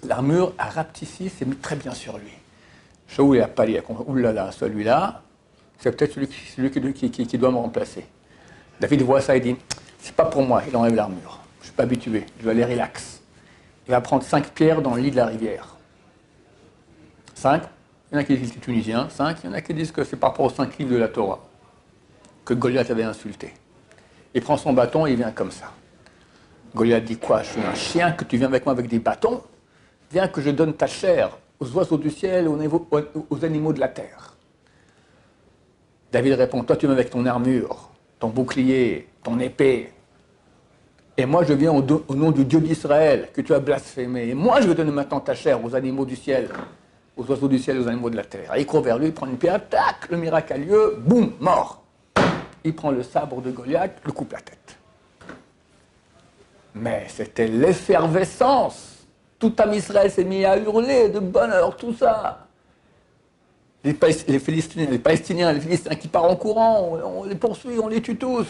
L'armure 0.04 0.54
a 0.58 0.70
rapetissé, 0.70 1.30
s'est 1.30 1.46
mis 1.46 1.56
très 1.56 1.76
bien 1.76 1.94
sur 1.94 2.18
lui. 2.18 2.32
Shaoul 3.08 3.42
a 3.42 3.66
dit 3.66 3.78
Oulala, 4.08 4.52
celui-là, 4.52 5.22
c'est 5.78 5.96
peut-être 5.96 6.14
celui, 6.14 6.94
qui 6.94 7.38
doit 7.38 7.52
me 7.52 7.58
remplacer. 7.58 8.06
David 8.80 9.04
voit 9.04 9.22
ça 9.22 9.36
et 9.36 9.40
dit 9.40 9.56
c'est 10.04 10.16
pas 10.16 10.26
pour 10.26 10.44
moi, 10.44 10.62
il 10.68 10.76
enlève 10.76 10.96
l'armure. 10.96 11.40
Je 11.60 11.62
ne 11.62 11.64
suis 11.68 11.74
pas 11.74 11.84
habitué, 11.84 12.26
je 12.38 12.44
vais 12.44 12.52
aller 12.52 12.66
relax. 12.66 13.22
Il 13.88 13.92
va 13.92 14.02
prendre 14.02 14.22
cinq 14.22 14.50
pierres 14.50 14.82
dans 14.82 14.96
le 14.96 15.02
lit 15.02 15.12
de 15.12 15.16
la 15.16 15.28
rivière. 15.28 15.78
Cinq, 17.34 17.64
il 18.12 18.16
y 18.16 18.18
en 18.18 18.20
a 18.20 18.24
qui 18.26 18.38
disent 18.38 18.50
que 18.50 18.56
c'est 18.56 18.60
tunisien, 18.60 19.08
cinq, 19.10 19.38
il 19.44 19.48
y 19.48 19.50
en 19.50 19.54
a 19.54 19.62
qui 19.62 19.74
disent 19.74 19.94
que 19.94 20.04
c'est 20.04 20.18
par 20.18 20.32
rapport 20.32 20.46
aux 20.46 20.50
cinq 20.50 20.78
livres 20.78 20.92
de 20.92 20.98
la 20.98 21.08
Torah 21.08 21.40
que 22.44 22.54
Goliath 22.54 22.92
avait 22.92 23.04
insulté. 23.04 23.54
Il 24.34 24.42
prend 24.42 24.58
son 24.58 24.74
bâton 24.74 25.08
et 25.08 25.12
il 25.12 25.16
vient 25.16 25.32
comme 25.32 25.52
ça. 25.52 25.72
Goliath 26.76 27.06
dit 27.06 27.18
quoi? 27.18 27.42
Je 27.42 27.52
suis 27.52 27.62
un 27.62 27.74
chien 27.74 28.12
que 28.12 28.26
tu 28.26 28.36
viens 28.36 28.48
avec 28.48 28.66
moi 28.66 28.74
avec 28.74 28.88
des 28.88 29.00
bâtons 29.00 29.42
Viens 30.12 30.28
que 30.28 30.42
je 30.42 30.50
donne 30.50 30.74
ta 30.74 30.86
chair 30.86 31.38
aux 31.62 31.72
oiseaux 31.72 31.98
du 31.98 32.12
ciel, 32.12 32.50
aux, 32.50 32.60
aux 33.30 33.46
animaux 33.46 33.72
de 33.72 33.80
la 33.80 33.88
terre. 33.88 34.36
David 36.12 36.34
répond 36.34 36.62
Toi, 36.64 36.76
tu 36.76 36.88
viens 36.88 36.94
avec 36.94 37.10
ton 37.10 37.26
armure, 37.26 37.90
ton 38.20 38.28
bouclier, 38.28 39.08
ton 39.24 39.40
épée. 39.40 39.92
Et 41.18 41.26
moi, 41.26 41.44
je 41.44 41.54
viens 41.54 41.72
au, 41.72 42.16
nom 42.16 42.32
du 42.32 42.46
Dieu 42.46 42.60
d'Israël 42.60 43.30
que 43.34 43.42
tu 43.42 43.54
as 43.54 43.60
blasphémé. 43.60 44.30
Et 44.30 44.34
moi, 44.34 44.62
je 44.62 44.68
vais 44.68 44.76
donner 44.76 44.92
maintenant 44.92 45.20
ta 45.20 45.36
chair 45.36 45.64
aux 45.64 45.76
animaux 45.76 46.06
du 46.06 46.16
ciel, 46.16 46.50
aux 47.16 47.26
oiseaux 47.26 47.48
du 47.48 47.60
ciel, 47.60 47.80
aux 47.80 47.88
animaux 47.88 48.10
de 48.10 48.16
la 48.16 48.24
terre. 48.24 48.54
il 48.58 48.66
court 48.66 48.82
vers 48.82 48.98
lui, 48.98 49.08
il 49.08 49.14
prend 49.14 49.28
une 49.28 49.38
pierre, 49.38 49.68
tac, 49.70 50.10
le 50.10 50.18
miracle 50.18 50.54
a 50.54 50.58
lieu, 50.58 50.98
boum, 51.00 51.34
mort. 51.40 51.84
Il 52.64 52.74
prend 52.76 52.92
le 52.92 53.04
sabre 53.04 53.42
de 53.42 53.52
Goliath, 53.52 54.02
le 54.06 54.12
coupe 54.12 54.32
la 54.32 54.40
tête. 54.40 54.78
Mais 56.74 57.06
c'était 57.10 57.48
l'effervescence. 57.48 59.06
Tout 59.38 59.54
un 59.60 59.72
Israël 59.74 60.10
s'est 60.10 60.24
mis 60.24 60.46
à 60.46 60.58
hurler 60.58 61.10
de 61.10 61.20
bonheur, 61.20 61.76
tout 61.76 61.94
ça. 61.94 62.48
Les, 63.84 63.96
les 64.28 65.00
Palestiniens, 65.00 65.52
les 65.52 65.60
Philistins 65.60 65.96
qui 65.96 66.08
partent 66.08 66.32
en 66.32 66.36
courant, 66.38 66.98
on, 67.04 67.26
les 67.26 67.36
poursuit, 67.36 67.78
on 67.80 67.90
les 67.90 68.02
tue 68.02 68.16
tous. 68.16 68.48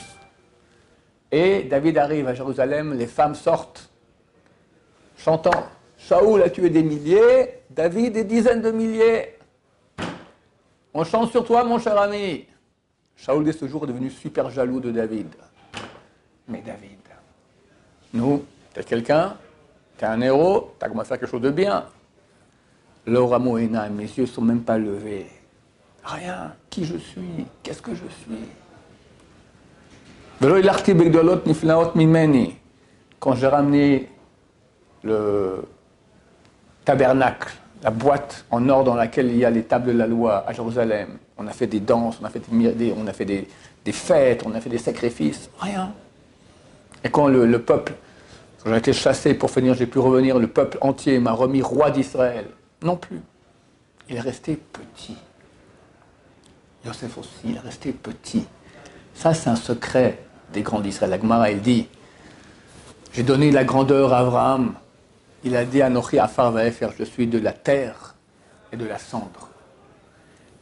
Et 1.33 1.63
David 1.63 1.97
arrive 1.97 2.27
à 2.27 2.35
Jérusalem, 2.35 2.93
les 2.93 3.07
femmes 3.07 3.33
sortent, 3.33 3.89
chantant 5.17 5.65
Shaoul 5.97 6.43
a 6.43 6.49
tué 6.51 6.69
des 6.69 6.83
milliers, 6.83 7.63
David 7.71 8.13
des 8.13 8.23
dizaines 8.23 8.61
de 8.61 8.69
milliers. 8.69 9.35
On 10.93 11.03
chante 11.03 11.31
sur 11.31 11.43
toi, 11.43 11.63
mon 11.63 11.79
cher 11.79 11.97
ami. 11.97 12.45
Shaoul, 13.15 13.45
dès 13.45 13.51
ce 13.51 13.67
jour, 13.67 13.83
est 13.83 13.87
devenu 13.87 14.11
super 14.11 14.51
jaloux 14.51 14.79
de 14.79 14.91
David. 14.91 15.33
Mais 16.47 16.61
David, 16.61 16.99
nous, 18.13 18.45
t'es 18.71 18.83
quelqu'un, 18.83 19.35
t'es 19.97 20.05
un 20.05 20.21
héros, 20.21 20.75
t'as 20.77 20.87
commencé 20.87 21.07
à 21.07 21.09
faire 21.09 21.21
quelque 21.21 21.31
chose 21.31 21.41
de 21.41 21.49
bien. 21.49 21.85
Laura 23.07 23.39
Moena, 23.39 23.89
mes 23.89 24.03
yeux 24.03 24.25
ne 24.25 24.27
sont 24.27 24.43
même 24.43 24.61
pas 24.61 24.77
levés. 24.77 25.25
Rien. 26.03 26.53
Qui 26.69 26.85
je 26.85 26.97
suis? 26.97 27.47
Qu'est-ce 27.63 27.81
que 27.81 27.95
je 27.95 28.05
suis? 28.21 28.45
Quand 33.19 33.35
j'ai 33.35 33.47
ramené 33.47 34.09
le 35.01 35.63
tabernacle, 36.83 37.53
la 37.81 37.91
boîte 37.91 38.43
en 38.51 38.67
or 38.67 38.83
dans 38.83 38.95
laquelle 38.95 39.27
il 39.27 39.37
y 39.37 39.45
a 39.45 39.49
les 39.49 39.63
tables 39.63 39.93
de 39.93 39.97
la 39.97 40.05
loi 40.05 40.43
à 40.45 40.51
Jérusalem, 40.51 41.17
on 41.37 41.47
a 41.47 41.51
fait 41.51 41.67
des 41.67 41.79
danses, 41.79 42.19
on 42.21 42.25
a 42.25 42.29
fait 42.29 43.25
des, 43.25 43.91
fêtes, 43.93 44.43
on 44.45 44.53
a 44.53 44.59
fait 44.59 44.69
des 44.69 44.79
sacrifices, 44.79 45.49
rien. 45.59 45.93
Et 47.05 47.09
quand 47.09 47.29
le, 47.29 47.59
peuple, 47.59 47.93
quand 48.61 48.69
j'ai 48.69 48.77
été 48.77 48.91
chassé 48.91 49.35
pour 49.35 49.49
finir, 49.49 49.75
j'ai 49.75 49.87
pu 49.87 49.99
revenir, 49.99 50.39
le 50.39 50.47
peuple 50.47 50.77
entier 50.81 51.19
m'a 51.19 51.31
remis 51.31 51.61
roi 51.61 51.89
d'Israël. 51.89 52.47
Non 52.81 52.97
plus. 52.97 53.21
Il 54.09 54.17
est 54.17 54.19
resté 54.19 54.57
petit. 54.57 55.15
Yosef 56.85 57.17
aussi, 57.17 57.29
il 57.45 57.55
est 57.55 57.59
resté 57.59 57.93
petit. 57.93 58.45
Ça, 59.13 59.33
c'est 59.33 59.49
un 59.49 59.55
secret 59.55 60.19
des 60.53 60.61
grands 60.61 60.79
d'Israël. 60.79 61.11
La 61.11 61.19
Gemara, 61.19 61.51
elle 61.51 61.61
dit 61.61 61.87
J'ai 63.11 63.23
donné 63.23 63.51
la 63.51 63.65
grandeur 63.65 64.13
à 64.13 64.19
Abraham. 64.19 64.73
Il 65.43 65.55
a 65.57 65.65
dit 65.65 65.81
à 65.81 65.89
Nochi 65.89 66.19
Afar 66.19 66.53
Je 66.97 67.03
suis 67.03 67.27
de 67.27 67.39
la 67.39 67.51
terre 67.51 68.15
et 68.71 68.77
de 68.77 68.85
la 68.85 68.97
cendre. 68.97 69.49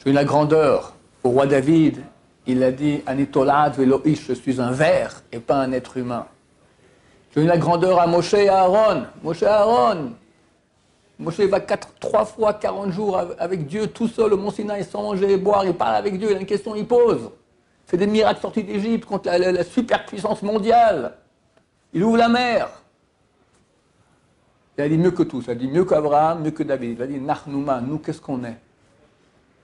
J'ai 0.03 0.09
eu 0.09 0.13
la 0.13 0.23
grandeur 0.23 0.95
au 1.23 1.29
roi 1.29 1.45
David. 1.45 2.01
Il 2.47 2.63
a 2.63 2.71
dit 2.71 3.03
Anitolad 3.05 3.75
Veloish, 3.75 4.25
je 4.27 4.33
suis 4.33 4.59
un 4.59 4.71
ver 4.71 5.21
et 5.31 5.39
pas 5.39 5.57
un 5.57 5.71
être 5.73 5.97
humain. 5.97 6.25
J'ai 7.35 7.43
eu 7.43 7.45
la 7.45 7.57
grandeur 7.57 7.99
à 7.99 8.07
Moshe 8.07 8.33
et 8.33 8.49
à 8.49 8.61
Aaron. 8.61 9.03
Moshe 9.23 9.43
et 9.43 9.45
Aaron, 9.45 10.13
Moshe 11.19 11.39
va 11.41 11.59
quatre, 11.59 11.89
trois 11.99 12.25
fois 12.25 12.55
40 12.55 12.91
jours 12.91 13.21
avec 13.37 13.67
Dieu 13.67 13.87
tout 13.87 14.07
seul 14.07 14.33
au 14.33 14.37
Mont 14.37 14.49
Sinaï 14.49 14.83
sans 14.83 15.03
manger 15.03 15.31
et 15.31 15.37
boire. 15.37 15.63
Il 15.63 15.75
parle 15.75 15.95
avec 15.95 16.17
Dieu, 16.17 16.31
il 16.31 16.37
a 16.37 16.39
une 16.39 16.47
question, 16.47 16.75
il 16.75 16.87
pose. 16.87 17.29
Fait 17.91 17.97
des 17.97 18.07
miracles 18.07 18.39
sortis 18.39 18.63
d'Égypte 18.63 19.03
contre 19.03 19.29
la, 19.29 19.65
superpuissance 19.65 20.41
mondiale. 20.43 21.11
Il 21.91 22.01
ouvre 22.05 22.15
la 22.15 22.29
mer. 22.29 22.69
Il 24.77 24.83
a 24.85 24.87
dit 24.87 24.97
mieux 24.97 25.11
que 25.11 25.23
tout. 25.23 25.43
Il 25.45 25.51
a 25.51 25.55
dit 25.55 25.67
mieux 25.67 25.83
qu'Abraham, 25.83 26.41
mieux 26.41 26.51
que 26.51 26.63
David. 26.63 26.95
Il 26.97 27.03
a 27.03 27.07
dit 27.07 27.19
Nachnouma, 27.19 27.81
nous 27.81 27.97
qu'est-ce 27.97 28.21
qu'on 28.21 28.45
est? 28.45 28.55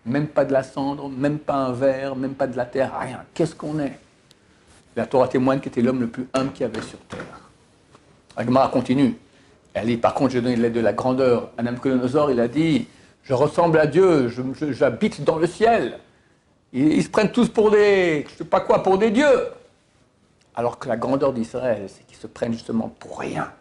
Même 0.06 0.28
pas 0.28 0.44
de 0.44 0.52
la 0.52 0.62
cendre, 0.62 1.08
même 1.08 1.40
pas 1.40 1.56
un 1.56 1.72
verre, 1.72 2.18
même 2.18 2.34
pas 2.34 2.48
de 2.48 2.58
la 2.58 2.66
terre, 2.66 3.00
rien. 3.00 3.24
Qu'est-ce 3.34 3.56
qu'on 3.56 3.80
est? 3.80 3.98
La 4.98 5.06
Torah 5.06 5.30
témoigne 5.30 5.62
qu'il 5.62 5.70
était 5.72 5.82
l'homme 5.82 6.02
le 6.02 6.08
plus 6.08 6.28
humble 6.34 6.52
qu'il 6.52 6.64
y 6.64 6.66
avait 6.66 6.82
sur 6.82 7.00
terre. 7.08 7.50
Agmara 8.36 8.68
continue. 8.68 9.16
Elle 9.74 9.88
dit, 9.88 9.96
par 9.96 10.14
contre, 10.14 10.32
j'ai 10.34 10.42
donné 10.42 10.58
l'aide 10.58 10.74
de 10.74 10.82
la 10.82 10.92
grandeur 10.92 11.52
à 11.58 11.64
Nabucodonosor, 11.64 12.32
il 12.32 12.42
a 12.42 12.50
dit, 12.50 12.88
je 13.24 13.34
ressemble 13.34 13.80
à 13.80 13.88
Dieu, 13.88 14.30
j'habite 14.72 15.24
dans 15.24 15.38
le 15.38 15.48
ciel. 15.48 16.00
Ils, 16.78 17.04
se 17.04 17.10
prennent 17.10 17.32
tous 17.32 17.50
pour 17.50 17.72
des, 17.72 18.26
je 18.30 18.36
sais 18.38 18.46
pas 18.46 18.60
quoi, 18.60 18.84
pour 18.84 19.00
des 19.00 19.10
dieux. 19.10 19.48
Alors 20.54 20.78
que 20.78 20.88
la 20.88 20.96
grandeur 20.96 21.34
d'Israël, 21.34 21.88
c'est 21.88 22.06
qu'ils 22.06 22.18
se 22.18 22.28
prennent 22.28 22.54
justement 22.54 22.94
pour 23.00 23.20
rien. 23.20 23.52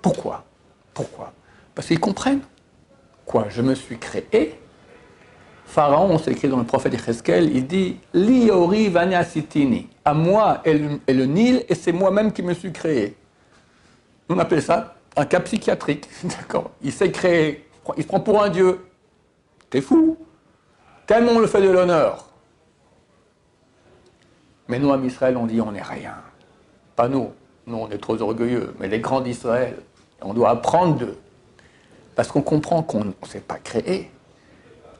Pourquoi? 0.00 0.44
Pourquoi? 0.92 1.32
Parce 1.74 1.88
qu'ils 1.88 1.98
comprennent. 1.98 2.42
Quoi? 3.26 3.46
Je 3.48 3.60
me 3.60 3.74
suis 3.74 3.98
créé. 3.98 4.56
Pharaon, 5.66 6.16
c'est 6.18 6.30
écrit 6.30 6.48
dans 6.48 6.58
le 6.58 6.64
prophète 6.64 6.94
Ezekiel, 6.94 7.50
il 7.52 7.66
dit 7.66 7.96
Liori 8.12 8.92
sitini. 9.28 9.88
À 10.04 10.14
moi 10.14 10.60
est 10.64 10.74
le 10.74 11.24
Nil 11.24 11.64
et 11.68 11.74
c'est 11.74 11.90
moi-même 11.90 12.32
qui 12.32 12.42
me 12.42 12.54
suis 12.54 12.72
créé. 12.72 13.16
On 14.28 14.38
appelle 14.38 14.62
ça 14.62 14.94
un 15.16 15.24
cas 15.24 15.40
psychiatrique, 15.40 16.08
d'accord 16.24 16.70
Il 16.82 16.92
s'est 16.92 17.10
créé, 17.10 17.66
il 17.96 18.02
se 18.04 18.08
prend 18.08 18.20
pour 18.20 18.40
un 18.42 18.48
dieu. 18.48 18.86
T'es 19.70 19.80
fou 19.80 20.16
Tellement 21.06 21.32
on 21.32 21.38
le 21.40 21.46
fait 21.48 21.62
de 21.62 21.70
l'honneur. 21.70 22.33
Mais 24.68 24.78
nous, 24.78 24.92
à 24.92 24.98
Israël, 24.98 25.36
on 25.36 25.46
dit 25.46 25.60
on 25.60 25.72
n'est 25.72 25.82
rien. 25.82 26.14
Pas 26.96 27.08
nous. 27.08 27.30
Nous, 27.66 27.76
on 27.76 27.90
est 27.90 27.98
trop 27.98 28.20
orgueilleux. 28.20 28.74
Mais 28.78 28.88
les 28.88 29.00
grands 29.00 29.20
d'Israël, 29.20 29.76
on 30.22 30.34
doit 30.34 30.50
apprendre 30.50 30.96
d'eux. 30.96 31.18
Parce 32.14 32.28
qu'on 32.28 32.42
comprend 32.42 32.82
qu'on 32.82 33.04
ne 33.04 33.12
s'est 33.26 33.40
pas 33.40 33.58
créé. 33.58 34.10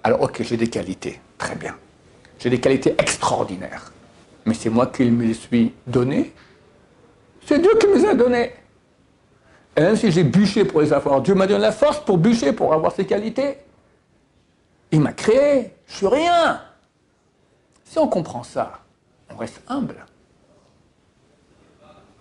Alors, 0.02 0.22
ok, 0.22 0.42
j'ai 0.42 0.56
des 0.56 0.68
qualités. 0.68 1.20
Très 1.38 1.54
bien. 1.54 1.76
J'ai 2.38 2.50
des 2.50 2.60
qualités 2.60 2.94
extraordinaires. 2.98 3.92
Mais 4.44 4.54
c'est 4.54 4.70
moi 4.70 4.86
qui 4.86 5.04
me 5.04 5.24
les 5.24 5.34
suis 5.34 5.72
données. 5.86 6.32
C'est 7.46 7.58
Dieu 7.58 7.70
qui 7.78 7.86
me 7.86 7.94
les 7.96 8.06
a 8.06 8.14
données. 8.14 8.52
Et 9.76 9.80
même 9.80 9.96
si 9.96 10.10
j'ai 10.10 10.24
bûché 10.24 10.64
pour 10.64 10.80
les 10.80 10.92
avoir, 10.92 11.20
Dieu 11.20 11.34
m'a 11.34 11.46
donné 11.46 11.60
la 11.60 11.72
force 11.72 12.00
pour 12.00 12.18
bûcher, 12.18 12.52
pour 12.52 12.72
avoir 12.72 12.92
ces 12.92 13.06
qualités. 13.06 13.58
Il 14.90 15.00
m'a 15.00 15.12
créé, 15.12 15.74
je 15.86 15.96
suis 15.96 16.06
rien. 16.06 16.60
Si 17.84 17.98
on 17.98 18.06
comprend 18.06 18.42
ça, 18.42 18.83
on 19.30 19.36
reste 19.36 19.60
humble. 19.68 20.04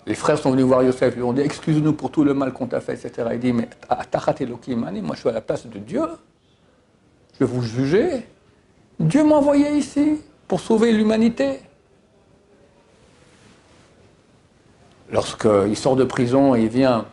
Les 0.06 0.16
frères 0.16 0.38
sont 0.38 0.52
venus 0.52 0.66
voir 0.66 0.84
Yosef, 0.84 1.16
lui 1.16 1.24
ont 1.24 1.34
dit 1.34 1.42
Excuse-nous 1.42 1.94
pour 1.94 2.12
tout 2.12 2.24
le 2.24 2.34
mal 2.34 2.52
qu'on 2.52 2.68
t'a 2.68 2.82
fait, 2.82 2.94
etc. 2.94 3.30
Il 3.34 3.40
dit 3.40 3.54
Mais 3.54 3.70
moi 5.02 5.16
je 5.16 5.20
suis 5.20 5.30
à 5.30 5.34
la 5.34 5.42
place 5.42 5.66
de 5.66 5.80
Dieu. 5.80 6.02
Je 7.34 7.40
vais 7.40 7.46
vous 7.46 7.62
juger. 7.62 8.28
Dieu 9.00 9.24
m'a 9.24 9.36
envoyé 9.36 9.72
ici 9.72 10.22
pour 10.48 10.60
sauver 10.60 10.92
l'humanité. 10.92 11.62
Lorsqu'il 15.12 15.78
sort 15.78 15.96
de 15.96 16.04
prison 16.04 16.56
et 16.56 16.64
il 16.64 16.70
vient 16.70 17.06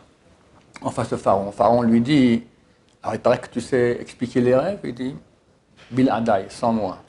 en 0.81 0.89
face 0.89 1.09
de 1.09 1.15
Pharaon. 1.15 1.51
Pharaon 1.51 1.83
lui 1.83 2.01
dit, 2.01 2.43
alors 3.03 3.15
il 3.15 3.19
paraît 3.19 3.39
que 3.39 3.47
tu 3.47 3.61
sais 3.61 3.97
expliquer 3.99 4.41
les 4.41 4.55
rêves, 4.55 4.79
il 4.83 4.93
dit, 4.93 5.15
Bil 5.91 6.09
Adai, 6.09 6.45
sans 6.49 6.73
moi. 6.73 6.99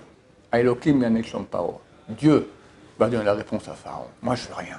Dieu 2.08 2.48
va 3.02 3.08
donner 3.08 3.24
la 3.24 3.34
réponse 3.34 3.68
à 3.68 3.72
Pharaon. 3.72 4.06
Moi, 4.22 4.34
je 4.34 4.42
fais 4.42 4.54
rien. 4.54 4.78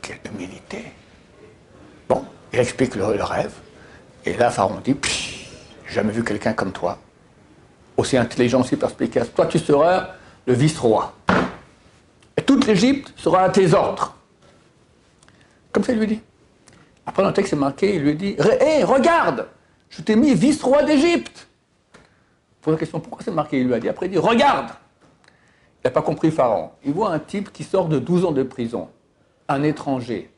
Quelle 0.00 0.20
humilité. 0.32 0.84
Bon, 2.08 2.24
il 2.52 2.58
explique 2.58 2.94
le, 2.94 3.04
rêve. 3.04 3.52
Et 4.24 4.34
là, 4.34 4.50
Pharaon 4.50 4.80
dit, 4.84 4.96
jamais 5.88 6.12
vu 6.12 6.22
quelqu'un 6.22 6.52
comme 6.52 6.72
toi, 6.72 6.98
aussi 7.96 8.16
intelligent, 8.16 8.60
aussi 8.60 8.76
perspicace. 8.76 9.32
Toi, 9.34 9.46
tu 9.46 9.58
seras 9.58 10.10
le 10.46 10.54
vice-roi. 10.54 11.14
Et 12.36 12.42
toute 12.42 12.66
l'Égypte 12.66 13.12
sera 13.16 13.42
à 13.42 13.50
tes 13.50 13.74
ordres. 13.74 14.14
Comme 15.72 15.82
ça, 15.82 15.92
il 15.92 15.98
lui 15.98 16.06
dit. 16.06 16.20
Après, 17.06 17.22
dans 17.22 17.28
le 17.28 17.34
texte, 17.34 17.50
c'est 17.50 17.56
marqué, 17.56 17.96
il 17.96 18.02
lui 18.02 18.14
dit 18.14 18.36
Hé, 18.60 18.84
regarde 18.84 19.48
Je 19.90 20.00
t'ai 20.00 20.16
mis 20.16 20.34
vice-roi 20.34 20.84
d'Égypte 20.84 21.48
Pour 22.62 22.72
la 22.72 22.78
question 22.78 22.98
pourquoi 22.98 23.22
c'est 23.22 23.30
marqué 23.30 23.58
Il 23.60 23.66
lui 23.66 23.74
a 23.74 23.80
dit 23.80 23.90
Après, 23.90 24.06
il 24.06 24.12
dit 24.12 24.18
Regarde 24.18 24.70
n'a 25.84 25.90
pas 25.90 26.02
compris 26.02 26.30
Pharaon. 26.30 26.70
Il 26.84 26.92
voit 26.92 27.10
un 27.10 27.18
type 27.18 27.52
qui 27.52 27.64
sort 27.64 27.88
de 27.88 27.98
12 27.98 28.24
ans 28.26 28.32
de 28.32 28.42
prison, 28.42 28.88
un 29.48 29.62
étranger. 29.62 30.30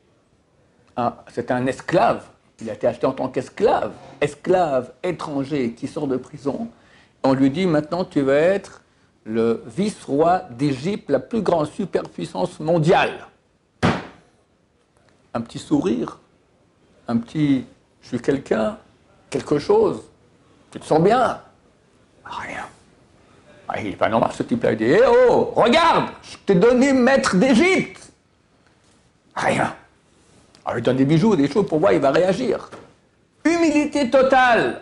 C'est 1.29 1.51
un 1.51 1.65
esclave. 1.67 2.25
Il 2.59 2.69
a 2.69 2.73
été 2.73 2.87
acheté 2.87 3.05
en 3.05 3.11
tant 3.11 3.29
qu'esclave. 3.29 3.91
Esclave, 4.19 4.91
étranger, 5.03 5.73
qui 5.73 5.87
sort 5.87 6.07
de 6.07 6.17
prison. 6.17 6.69
On 7.23 7.33
lui 7.33 7.51
dit 7.51 7.67
Maintenant, 7.67 8.03
tu 8.03 8.21
vas 8.21 8.33
être 8.33 8.81
le 9.23 9.63
vice-roi 9.67 10.43
d'Égypte, 10.51 11.09
la 11.09 11.19
plus 11.19 11.41
grande 11.41 11.67
superpuissance 11.67 12.59
mondiale. 12.59 13.27
Un 15.33 15.41
petit 15.41 15.59
sourire 15.59 16.19
un 17.07 17.17
petit 17.17 17.65
je 18.01 18.09
suis 18.09 18.19
quelqu'un, 18.19 18.77
quelque 19.29 19.59
chose, 19.59 20.03
tu 20.71 20.79
te 20.79 20.85
sens 20.85 21.01
bien? 21.01 21.41
Rien. 22.23 22.65
Ah, 23.67 23.81
il 23.81 23.97
ce 24.31 24.43
type-là. 24.43 24.71
Il 24.71 24.77
dit 24.77 24.85
Eh 24.85 25.01
oh, 25.29 25.51
regarde, 25.55 26.09
je 26.21 26.37
t'ai 26.45 26.55
donné 26.55 26.93
maître 26.93 27.35
d'Égypte 27.35 28.11
Rien. 29.35 29.75
Alors 30.65 30.79
il 30.79 30.81
donne 30.81 30.97
des 30.97 31.05
bijoux, 31.05 31.35
des 31.35 31.49
choses 31.49 31.67
pour 31.67 31.79
voir, 31.79 31.93
il 31.93 31.99
va 31.99 32.11
réagir. 32.11 32.69
Humilité 33.45 34.09
totale. 34.09 34.81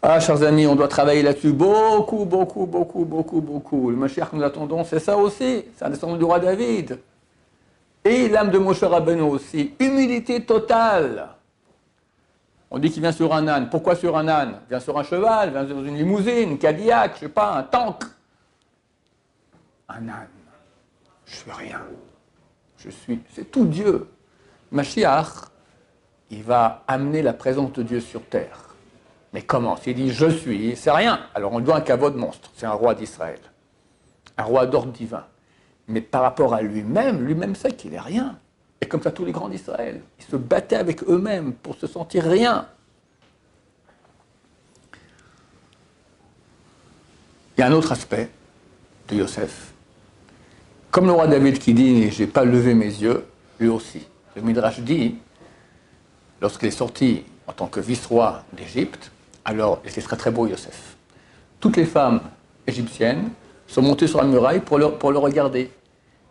Ah, 0.00 0.18
chers 0.20 0.42
amis, 0.42 0.66
on 0.66 0.74
doit 0.74 0.88
travailler 0.88 1.22
là-dessus 1.22 1.52
beaucoup, 1.52 2.24
beaucoup, 2.24 2.66
beaucoup, 2.66 3.04
beaucoup, 3.04 3.40
beaucoup. 3.40 3.90
Le 3.90 3.96
Mashiach 3.96 4.30
que 4.30 4.36
nous 4.36 4.42
attendons, 4.42 4.84
c'est 4.84 4.98
ça 4.98 5.16
aussi. 5.16 5.64
C'est 5.76 5.84
un 5.84 5.90
descendant 5.90 6.16
du 6.16 6.24
roi 6.24 6.40
David. 6.40 6.98
Et 8.04 8.28
l'âme 8.28 8.50
de 8.50 8.58
Moshe 8.58 8.82
Rabbeinu 8.82 9.22
aussi. 9.22 9.74
Humilité 9.78 10.44
totale. 10.44 11.28
On 12.74 12.78
dit 12.78 12.90
qu'il 12.90 13.02
vient 13.02 13.12
sur 13.12 13.34
un 13.34 13.46
âne. 13.48 13.68
Pourquoi 13.68 13.94
sur 13.94 14.16
un 14.16 14.26
âne 14.28 14.54
Il 14.64 14.70
vient 14.70 14.80
sur 14.80 14.98
un 14.98 15.02
cheval, 15.02 15.50
il 15.50 15.52
vient 15.52 15.66
sur 15.66 15.78
une 15.84 15.94
limousine, 15.94 16.52
une 16.52 16.58
Cadillac, 16.58 17.16
je 17.16 17.20
sais 17.20 17.28
pas, 17.28 17.52
un 17.52 17.64
tank. 17.64 18.02
Un 19.90 20.08
âne. 20.08 20.28
Je 21.26 21.36
suis 21.36 21.50
rien. 21.50 21.82
Je 22.78 22.88
suis. 22.88 23.20
C'est 23.34 23.50
tout 23.50 23.66
Dieu. 23.66 24.08
Mashiach, 24.70 25.50
il 26.30 26.42
va 26.42 26.82
amener 26.88 27.20
la 27.20 27.34
présence 27.34 27.74
de 27.74 27.82
Dieu 27.82 28.00
sur 28.00 28.24
terre. 28.24 28.74
Mais 29.34 29.42
comment 29.42 29.76
S'il 29.76 29.94
dit 29.94 30.10
je 30.10 30.30
suis, 30.30 30.74
c'est 30.74 30.90
rien. 30.90 31.20
Alors 31.34 31.52
on 31.52 31.60
doit 31.60 31.76
un 31.76 31.80
de 32.10 32.16
monstre. 32.16 32.50
C'est 32.54 32.64
un 32.64 32.72
roi 32.72 32.94
d'Israël. 32.94 33.40
Un 34.38 34.44
roi 34.44 34.64
d'ordre 34.64 34.92
divin. 34.92 35.26
Mais 35.88 36.00
par 36.00 36.22
rapport 36.22 36.54
à 36.54 36.62
lui-même, 36.62 37.22
lui-même 37.22 37.54
sait 37.54 37.72
qu'il 37.72 37.92
est 37.92 38.00
rien. 38.00 38.38
Et 38.82 38.86
comme 38.86 39.00
ça, 39.00 39.12
tous 39.12 39.24
les 39.24 39.30
grands 39.30 39.48
d'Israël, 39.48 40.00
ils 40.18 40.24
se 40.24 40.34
battaient 40.34 40.74
avec 40.74 41.04
eux-mêmes 41.04 41.52
pour 41.52 41.76
se 41.76 41.86
sentir 41.86 42.24
rien. 42.24 42.66
Il 47.56 47.60
y 47.60 47.62
a 47.62 47.68
un 47.68 47.72
autre 47.72 47.92
aspect 47.92 48.28
de 49.08 49.14
Yosef. 49.14 49.72
Comme 50.90 51.06
le 51.06 51.12
roi 51.12 51.28
David 51.28 51.60
qui 51.60 51.74
dit 51.74 52.10
J'ai 52.10 52.26
pas 52.26 52.44
levé 52.44 52.74
mes 52.74 52.86
yeux, 52.86 53.24
lui 53.60 53.68
aussi. 53.68 54.04
Le 54.34 54.42
Midrash 54.42 54.80
dit 54.80 55.14
Lorsqu'il 56.40 56.66
est 56.66 56.72
sorti 56.72 57.22
en 57.46 57.52
tant 57.52 57.68
que 57.68 57.78
vice-roi 57.78 58.42
d'Égypte, 58.52 59.12
alors 59.44 59.80
il 59.84 59.90
était 59.90 60.02
très 60.02 60.16
très 60.16 60.32
beau 60.32 60.48
Yosef. 60.48 60.96
Toutes 61.60 61.76
les 61.76 61.86
femmes 61.86 62.20
égyptiennes 62.66 63.30
sont 63.68 63.82
montées 63.82 64.08
sur 64.08 64.18
la 64.18 64.26
muraille 64.26 64.58
pour 64.58 64.78
le, 64.78 64.90
pour 64.90 65.12
le 65.12 65.18
regarder. 65.18 65.70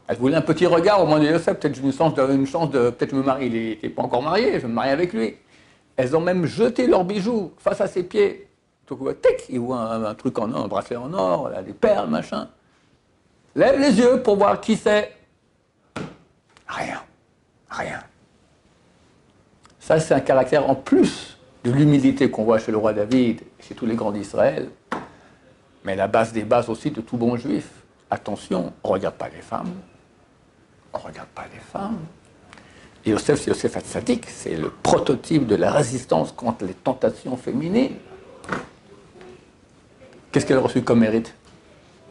Elles 0.07 0.17
voulaient 0.17 0.35
un 0.35 0.41
petit 0.41 0.65
regard 0.65 1.01
au 1.01 1.05
moins 1.05 1.19
de 1.19 1.25
Yosef, 1.25 1.57
peut-être 1.57 1.79
une 1.79 1.93
chance 1.93 2.13
de, 2.13 2.33
une 2.33 2.47
chance 2.47 2.69
de 2.69 2.89
peut-être 2.89 3.13
me 3.13 3.23
marier. 3.23 3.47
Il 3.47 3.53
n'était 3.53 3.89
pas 3.89 4.01
encore 4.03 4.21
marié, 4.21 4.59
je 4.59 4.67
me 4.67 4.73
marie 4.73 4.89
avec 4.89 5.13
lui. 5.13 5.35
Elles 5.95 6.15
ont 6.15 6.21
même 6.21 6.45
jeté 6.45 6.87
leurs 6.87 7.05
bijoux 7.05 7.53
face 7.57 7.79
à 7.81 7.87
ses 7.87 8.03
pieds. 8.03 8.47
Donc, 8.87 8.99
tic, 9.21 9.45
il 9.49 9.59
voit 9.59 9.79
un, 9.79 10.13
truc 10.15 10.37
en 10.37 10.51
or, 10.51 10.65
un 10.65 10.67
bracelet 10.67 10.97
en 10.97 11.13
or, 11.13 11.49
des 11.65 11.73
perles, 11.73 12.09
machin. 12.09 12.49
Lève 13.55 13.79
les 13.79 13.97
yeux 13.97 14.21
pour 14.21 14.35
voir 14.35 14.59
qui 14.59 14.75
c'est. 14.75 15.15
Rien. 16.67 17.01
Rien. 17.69 18.01
Ça, 19.79 19.99
c'est 19.99 20.13
un 20.13 20.19
caractère 20.19 20.69
en 20.69 20.75
plus 20.75 21.37
de 21.63 21.71
l'humilité 21.71 22.29
qu'on 22.29 22.43
voit 22.43 22.59
chez 22.59 22.71
le 22.71 22.77
roi 22.77 22.93
David 22.93 23.41
chez 23.59 23.75
tous 23.75 23.85
les 23.85 23.95
grands 23.95 24.11
d'Israël. 24.11 24.69
Mais 25.83 25.95
la 25.95 26.07
base 26.07 26.33
des 26.33 26.43
bases 26.43 26.69
aussi 26.69 26.91
de 26.91 27.01
tout 27.01 27.17
bon 27.17 27.37
juif. 27.37 27.69
Attention, 28.09 28.73
on 28.83 28.89
regarde 28.89 29.15
pas 29.15 29.29
les 29.29 29.41
femmes. 29.41 29.71
On 30.93 30.99
ne 30.99 31.03
regarde 31.03 31.29
pas 31.29 31.45
les 31.53 31.59
femmes. 31.59 31.99
Yosef, 33.05 33.41
c'est 33.41 33.49
Yosef 33.49 33.77
Hatzadik, 33.77 34.29
c'est 34.29 34.55
le 34.55 34.69
prototype 34.69 35.47
de 35.47 35.55
la 35.55 35.71
résistance 35.71 36.31
contre 36.31 36.65
les 36.65 36.73
tentations 36.73 37.35
féminines. 37.35 37.95
Qu'est-ce 40.31 40.45
qu'elle 40.45 40.57
a 40.57 40.61
reçu 40.61 40.83
comme 40.83 40.99
mérite 40.99 41.33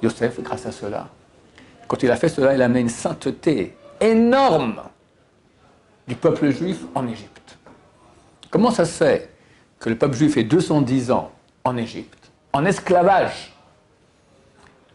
Yosef, 0.03 0.41
grâce 0.43 0.67
à 0.67 0.73
cela? 0.73 1.09
Quand 1.87 2.03
il 2.03 2.11
a 2.11 2.17
fait 2.17 2.29
cela, 2.29 2.55
il 2.55 2.63
a 2.63 2.65
amené 2.65 2.81
une 2.81 2.89
sainteté 2.89 3.77
énorme 4.01 4.83
du 6.09 6.17
peuple 6.17 6.51
juif 6.51 6.79
en 6.95 7.07
Égypte. 7.07 7.59
Comment 8.51 8.71
ça 8.73 8.85
se 8.85 9.05
fait 9.05 9.31
que 9.79 9.89
le 9.89 9.97
peuple 9.97 10.17
juif 10.17 10.37
est 10.37 10.45
210 10.45 11.13
ans 11.13 11.31
en 11.65 11.77
Égypte, 11.77 12.31
en 12.53 12.65
esclavage? 12.65 13.55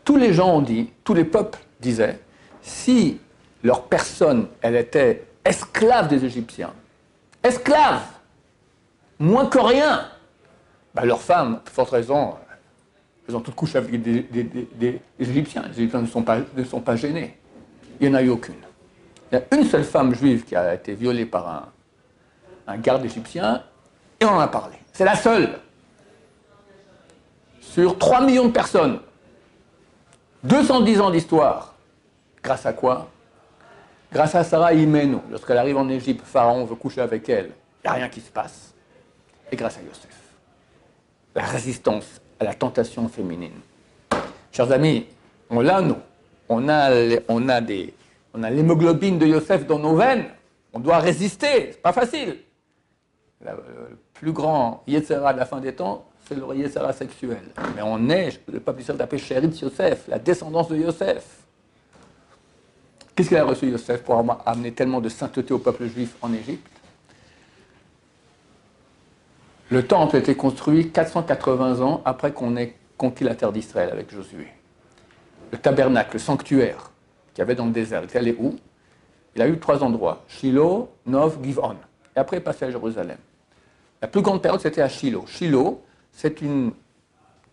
Tous 0.03 0.17
les 0.17 0.33
gens 0.33 0.57
ont 0.57 0.61
dit, 0.61 0.91
tous 1.03 1.13
les 1.13 1.23
peuples 1.23 1.59
disaient, 1.79 2.19
si 2.61 3.19
leur 3.65 3.81
personne, 3.85 4.47
elle 4.61 4.75
était 4.75 5.25
esclave 5.43 6.07
des 6.07 6.23
Égyptiens, 6.23 6.71
esclave, 7.43 8.03
moins 9.17 9.47
que 9.47 9.57
rien, 9.57 10.07
ben 10.93 11.03
leurs 11.05 11.21
femmes, 11.21 11.59
pour 11.65 11.73
forte 11.73 11.89
raison, 11.89 12.35
elles 13.27 13.35
ont 13.35 13.41
toutes 13.41 13.55
couché 13.55 13.79
avec 13.79 13.99
des, 13.99 15.01
Égyptiens. 15.19 15.63
Les 15.63 15.79
Égyptiens 15.79 16.01
ne 16.01 16.05
sont, 16.05 16.21
pas, 16.21 16.37
ne 16.55 16.63
sont 16.63 16.79
pas 16.79 16.95
gênés. 16.95 17.39
Il 17.99 18.07
n'y 18.07 18.15
en 18.15 18.19
a 18.19 18.21
eu 18.21 18.29
aucune. 18.29 18.53
Il 19.31 19.35
y 19.35 19.41
a 19.41 19.57
une 19.57 19.65
seule 19.65 19.83
femme 19.83 20.13
juive 20.13 20.45
qui 20.45 20.55
a 20.55 20.75
été 20.75 20.93
violée 20.93 21.25
par 21.25 21.49
un, 21.49 21.65
un 22.67 22.77
garde 22.77 23.03
égyptien, 23.03 23.63
et 24.19 24.25
on 24.25 24.29
en 24.29 24.39
a 24.39 24.47
parlé. 24.47 24.75
C'est 24.93 25.05
la 25.05 25.15
seule. 25.15 25.57
Sur 27.59 27.97
3 27.97 28.21
millions 28.21 28.45
de 28.45 28.51
personnes, 28.51 28.99
210 30.43 31.01
ans 31.01 31.09
d'histoire. 31.09 31.73
Grâce 32.43 32.67
à 32.67 32.73
quoi? 32.73 33.09
Grâce 34.11 34.35
à 34.35 34.43
Sarah 34.43 34.73
Imenu. 34.73 35.17
Lorsqu'elle 35.29 35.57
arrive 35.57 35.77
en 35.77 35.89
Égypte, 35.89 36.25
Pharaon 36.25 36.65
veut 36.65 36.75
coucher 36.75 37.01
avec 37.01 37.27
elle. 37.29 37.51
Il 37.83 37.87
n'y 37.87 37.89
a 37.89 37.93
rien 37.93 38.09
qui 38.09 38.21
se 38.21 38.31
passe. 38.31 38.73
Et 39.51 39.55
grâce 39.55 39.77
à 39.77 39.81
Yosef. 39.81 40.07
La 41.35 41.43
résistance 41.43 42.21
à 42.39 42.45
la 42.45 42.53
tentation 42.53 43.07
féminine. 43.07 43.59
Chers 44.51 44.71
amis, 44.71 45.05
on 45.49 45.59
l'a, 45.59 45.81
nous. 45.81 45.97
On 46.47 46.69
a, 46.69 46.91
on 47.27 47.49
a, 47.49 47.61
des, 47.61 47.93
on 48.33 48.43
a 48.43 48.49
l'hémoglobine 48.49 49.19
de 49.19 49.25
Yosef 49.25 49.65
dans 49.65 49.79
nos 49.79 49.95
veines. 49.95 50.25
On 50.73 50.79
doit 50.79 50.99
résister. 50.99 51.71
C'est 51.71 51.81
pas 51.81 51.93
facile. 51.93 52.37
Le 53.41 53.97
plus 54.13 54.31
grand 54.31 54.83
Yetzera 54.87 55.33
de 55.33 55.39
la 55.39 55.45
fin 55.45 55.59
des 55.59 55.73
temps, 55.73 56.05
c'est 56.27 56.35
le 56.35 56.55
Yetzera 56.55 56.93
sexuel. 56.93 57.43
Mais 57.75 57.81
on 57.83 58.09
est, 58.09 58.39
le 58.51 58.59
peuple 58.59 58.79
d'Israël 58.79 59.01
appelé 59.01 59.21
Chérit 59.21 59.47
Yosef, 59.61 60.07
la 60.07 60.19
descendance 60.19 60.69
de 60.69 60.77
Yosef. 60.77 61.44
Qu'est-ce 63.15 63.29
qu'il 63.29 63.37
a 63.37 63.45
reçu 63.45 63.67
Yosef 63.67 64.03
pour 64.03 64.17
avoir 64.17 64.41
amené 64.45 64.73
tellement 64.73 64.99
de 64.99 65.07
sainteté 65.09 65.53
au 65.53 65.59
peuple 65.59 65.85
juif 65.85 66.15
en 66.21 66.33
Égypte? 66.33 66.67
Le 69.69 69.87
temple 69.87 70.17
a 70.17 70.19
été 70.19 70.35
construit 70.35 70.91
480 70.91 71.81
ans 71.81 72.01
après 72.05 72.33
qu'on 72.33 72.55
ait 72.57 72.75
conquis 72.97 73.23
la 73.23 73.35
terre 73.35 73.51
d'Israël 73.51 73.89
avec 73.91 74.11
Josué. 74.11 74.47
Le 75.51 75.57
tabernacle, 75.57 76.11
le 76.13 76.19
sanctuaire 76.19 76.91
qu'il 77.33 77.39
y 77.39 77.41
avait 77.41 77.55
dans 77.55 77.65
le 77.65 77.71
désert, 77.71 78.03
il 78.03 78.17
allé 78.17 78.35
où? 78.37 78.55
Il 79.35 79.41
a 79.41 79.47
eu 79.47 79.59
trois 79.59 79.83
endroits 79.83 80.23
Shiloh, 80.27 80.89
Nov, 81.05 81.39
Givon. 81.43 81.75
Et 82.15 82.19
après, 82.19 82.37
il 82.37 82.39
est 82.39 82.43
passé 82.43 82.65
à 82.65 82.71
Jérusalem. 82.71 83.17
La 84.01 84.07
plus 84.07 84.21
grande 84.21 84.41
période, 84.41 84.61
c'était 84.61 84.81
à 84.81 84.89
Shiloh. 84.89 85.25
Shiloh, 85.25 85.81
c'est 86.11 86.41
une, 86.41 86.71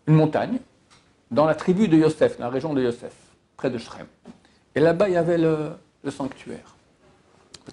montagne 0.07 0.59
dans 1.31 1.47
la 1.47 1.55
tribu 1.55 1.89
de 1.89 1.97
Yosef, 1.97 2.39
dans 2.39 2.45
la 2.47 2.51
région 2.51 2.75
de 2.75 2.83
Yosef, 2.83 3.15
près 3.57 3.71
de 3.71 3.79
Shrem. 3.79 4.07
Et 4.75 4.81
là-bas, 4.81 5.09
il 5.09 5.15
y 5.15 5.17
avait 5.17 5.39
le, 5.39 5.73
sanctuaire. 6.11 6.77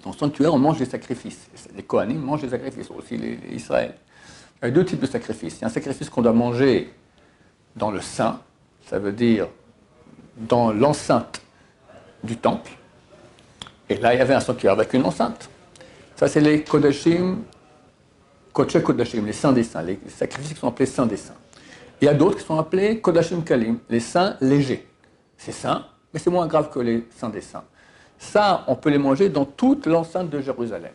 Dans 0.04 0.10
le 0.10 0.16
sanctuaire, 0.16 0.54
on 0.54 0.58
mange 0.58 0.78
des 0.78 0.84
sacrifices. 0.84 1.48
Les 1.74 1.82
Kohanim 1.82 2.20
mangent 2.20 2.42
des 2.42 2.50
sacrifices, 2.50 2.90
aussi 2.90 3.16
les, 3.16 3.38
Israël. 3.52 3.94
Il 4.62 4.66
y 4.66 4.68
a 4.68 4.70
deux 4.70 4.84
types 4.84 5.00
de 5.00 5.06
sacrifices. 5.06 5.58
Il 5.58 5.62
y 5.62 5.64
a 5.64 5.66
un 5.68 5.70
sacrifice 5.70 6.10
qu'on 6.10 6.22
doit 6.22 6.32
manger 6.32 6.92
dans 7.76 7.90
le 7.90 8.00
sein, 8.00 8.40
ça 8.86 8.98
veut 8.98 9.12
dire 9.12 9.48
dans 10.36 10.72
l'enceinte 10.72 11.40
du 12.22 12.36
temple. 12.36 12.72
Et 13.88 13.96
là, 13.96 14.14
il 14.14 14.18
y 14.18 14.20
avait 14.20 14.34
un 14.34 14.40
sanctuaire 14.40 14.72
avec 14.72 14.92
une 14.92 15.04
enceinte. 15.04 15.48
Ça, 16.16 16.28
c'est 16.28 16.40
les 16.40 16.62
Kodashim, 16.62 17.38
Kodesh 18.52 18.82
Kodashim, 18.82 19.24
les 19.26 19.32
saints 19.32 19.52
des 19.52 19.64
saints, 19.64 19.82
les 19.82 19.98
sacrifices 20.08 20.52
qui 20.54 20.60
sont 20.60 20.68
appelés 20.68 20.86
saints 20.86 21.06
des 21.06 21.16
saints. 21.16 21.34
Il 22.00 22.04
y 22.06 22.08
a 22.08 22.14
d'autres 22.14 22.38
qui 22.38 22.44
sont 22.44 22.58
appelés 22.58 23.00
Kodashim 23.00 23.42
Kalim, 23.42 23.78
les 23.88 24.00
saints 24.00 24.36
légers. 24.40 24.86
C'est 25.36 25.52
saint, 25.52 25.86
mais 26.12 26.20
c'est 26.20 26.30
moins 26.30 26.46
grave 26.46 26.70
que 26.70 26.78
les 26.80 27.06
saints 27.10 27.28
des 27.28 27.40
saints. 27.40 27.64
Ça, 28.18 28.64
on 28.66 28.76
peut 28.76 28.90
les 28.90 28.98
manger 28.98 29.28
dans 29.28 29.44
toute 29.44 29.86
l'enceinte 29.86 30.28
de 30.28 30.40
Jérusalem, 30.40 30.92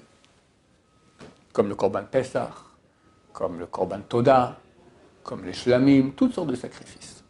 comme 1.52 1.70
le 1.70 1.76
Korban 1.76 2.04
Pessah, 2.10 2.52
comme 3.34 3.60
le 3.60 3.66
Korban 3.66 4.02
Toda, 4.08 4.58
comme 5.24 5.44
les 5.44 5.54
Shlamim, 5.54 6.12
toutes 6.16 6.34
sortes 6.34 6.50
de 6.50 6.56
sacrifices. 6.56 7.24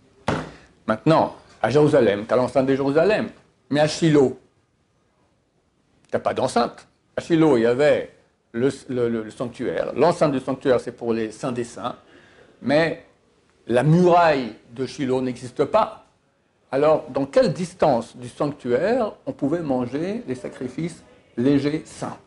Maintenant, 0.86 1.36
à 1.62 1.70
Jérusalem, 1.70 2.26
tu 2.28 2.34
as 2.34 2.38
l'enceinte 2.38 2.68
de 2.68 2.76
Jérusalem, 2.76 3.30
mais 3.70 3.80
à 3.80 3.88
Shiloh, 3.88 4.38
tu 6.10 6.16
n'as 6.16 6.20
pas 6.20 6.34
d'enceinte. 6.34 6.88
À 7.16 7.22
Shiloh, 7.22 7.58
il 7.58 7.62
y 7.62 7.66
avait 7.66 8.12
le, 8.52 8.70
le 8.90 9.32
sanctuaire. 9.32 9.94
L'enceinte 9.96 10.34
du 10.34 10.40
sanctuaire, 10.40 10.80
c'est 10.80 10.92
pour 10.92 11.14
les 11.14 11.32
saints 11.32 11.52
des 11.52 11.64
saints, 11.64 11.96
mais 12.62 13.06
la 13.68 13.84
muraille 13.84 14.56
de 14.72 14.86
Shiloh 14.86 15.22
n'existe 15.22 15.66
pas. 15.66 16.05
Alors, 16.72 17.06
dans 17.10 17.26
quelle 17.26 17.54
distance 17.54 18.16
du 18.18 18.28
sanctuaire 18.28 19.14
on 19.26 19.32
pouvait 19.32 19.62
manger 19.62 20.24
les 20.28 20.36
sacrifices 20.36 21.04
légers 21.38 21.84
saints? 21.86 22.18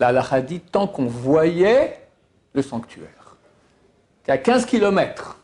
La 0.00 0.08
halakha 0.08 0.40
dit 0.40 0.60
tant 0.60 0.86
qu'on 0.86 1.06
voyait 1.06 2.00
le 2.52 2.62
sanctuaire. 2.62 3.36
Tu 4.24 4.30
à 4.30 4.38
15 4.38 4.66
km 4.66 5.38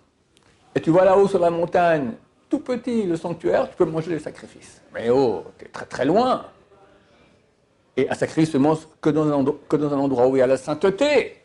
et 0.75 0.81
tu 0.81 0.90
vois 0.90 1.05
là-haut 1.05 1.29
sur 1.29 1.38
la 1.38 1.51
montagne, 1.51 2.12
tout 2.49 2.59
petit, 2.59 3.05
le 3.05 3.16
sanctuaire, 3.16 3.70
tu 3.70 3.77
peux 3.77 3.85
manger 3.85 4.11
les 4.12 4.18
sacrifices. 4.18 4.81
Mais 4.92 5.11
oh, 5.11 5.44
tu 5.59 5.64
es 5.64 5.68
très 5.68 5.87
très 5.87 6.05
loin. 6.05 6.47
Et 7.97 8.11
un 8.11 8.14
sacrifice 8.14 8.51
se 8.51 8.59
mange 8.59 8.81
que 9.01 9.11
dans 9.11 9.31
un 9.31 9.99
endroit 9.99 10.27
où 10.27 10.37
il 10.37 10.40
y 10.40 10.42
a 10.42 10.47
la 10.47 10.57
sainteté. 10.57 11.43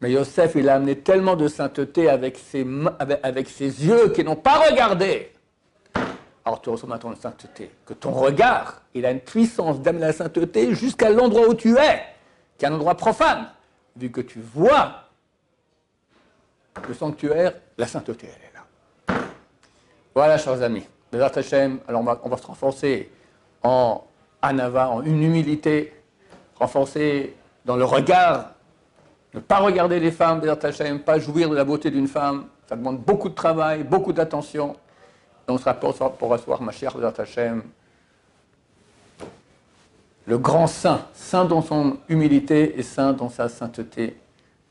Mais 0.00 0.10
Yosef, 0.10 0.54
il 0.56 0.68
a 0.68 0.74
amené 0.74 0.98
tellement 0.98 1.36
de 1.36 1.48
sainteté 1.48 2.10
avec 2.10 2.36
ses, 2.36 2.66
avec, 3.22 3.48
ses 3.48 3.86
yeux 3.86 4.08
qui 4.10 4.24
n'ont 4.24 4.36
pas 4.36 4.58
regardé 4.68 5.30
alors 6.44 6.60
tu 6.60 6.68
reçois 6.68 6.88
maintenant 6.88 7.10
la 7.10 7.16
sainteté. 7.16 7.70
Que 7.86 7.94
ton 7.94 8.10
regard, 8.10 8.82
il 8.92 9.06
a 9.06 9.10
une 9.10 9.20
puissance 9.20 9.80
d'amener 9.80 10.06
la 10.06 10.12
sainteté 10.12 10.74
jusqu'à 10.74 11.08
l'endroit 11.08 11.48
où 11.48 11.54
tu 11.54 11.76
es, 11.76 12.02
qui 12.58 12.64
est 12.64 12.68
un 12.68 12.74
endroit 12.74 12.96
profane, 12.96 13.48
vu 13.96 14.10
que 14.10 14.20
tu 14.20 14.40
vois 14.40 15.04
le 16.86 16.92
sanctuaire, 16.92 17.54
la 17.78 17.86
sainteté, 17.86 18.28
elle 18.28 18.42
est 18.50 19.14
là. 19.14 19.22
Voilà, 20.14 20.36
chers 20.38 20.60
amis. 20.62 20.86
Alors 21.12 22.00
on 22.00 22.04
va, 22.04 22.20
on 22.24 22.28
va 22.28 22.36
se 22.36 22.46
renforcer 22.46 23.10
en 23.62 24.04
anava, 24.42 24.90
en 24.90 25.02
une 25.02 25.22
humilité, 25.22 25.94
renforcer 26.58 27.36
dans 27.64 27.76
le 27.76 27.84
regard, 27.84 28.53
ne 29.34 29.40
pas 29.40 29.58
regarder 29.58 29.98
les 29.98 30.12
femmes, 30.12 30.40
Hashem, 30.62 31.00
pas 31.00 31.18
jouir 31.18 31.50
de 31.50 31.56
la 31.56 31.64
beauté 31.64 31.90
d'une 31.90 32.06
femme, 32.06 32.46
ça 32.68 32.76
demande 32.76 32.98
beaucoup 32.98 33.28
de 33.28 33.34
travail, 33.34 33.82
beaucoup 33.82 34.12
d'attention. 34.12 34.76
On 35.48 35.58
sera 35.58 35.74
pour, 35.74 35.94
recevoir 36.28 36.62
ma 36.62 36.72
chère 36.72 36.96
le 40.26 40.38
grand 40.38 40.66
saint, 40.66 41.02
saint 41.12 41.44
dans 41.44 41.60
son 41.60 41.98
humilité 42.08 42.78
et 42.78 42.82
saint 42.82 43.12
dans 43.12 43.28
sa 43.28 43.48
sainteté, 43.48 44.16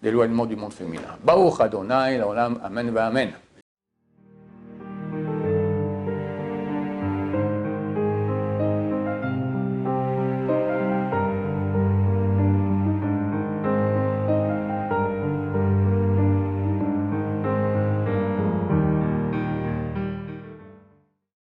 l'éloignement 0.02 0.46
du 0.48 0.56
monde 0.56 0.74
féminin. 0.74 1.18
Baruch 1.24 1.60
Adonai, 1.60 2.20
amen 2.64 2.98
amen. 2.98 3.32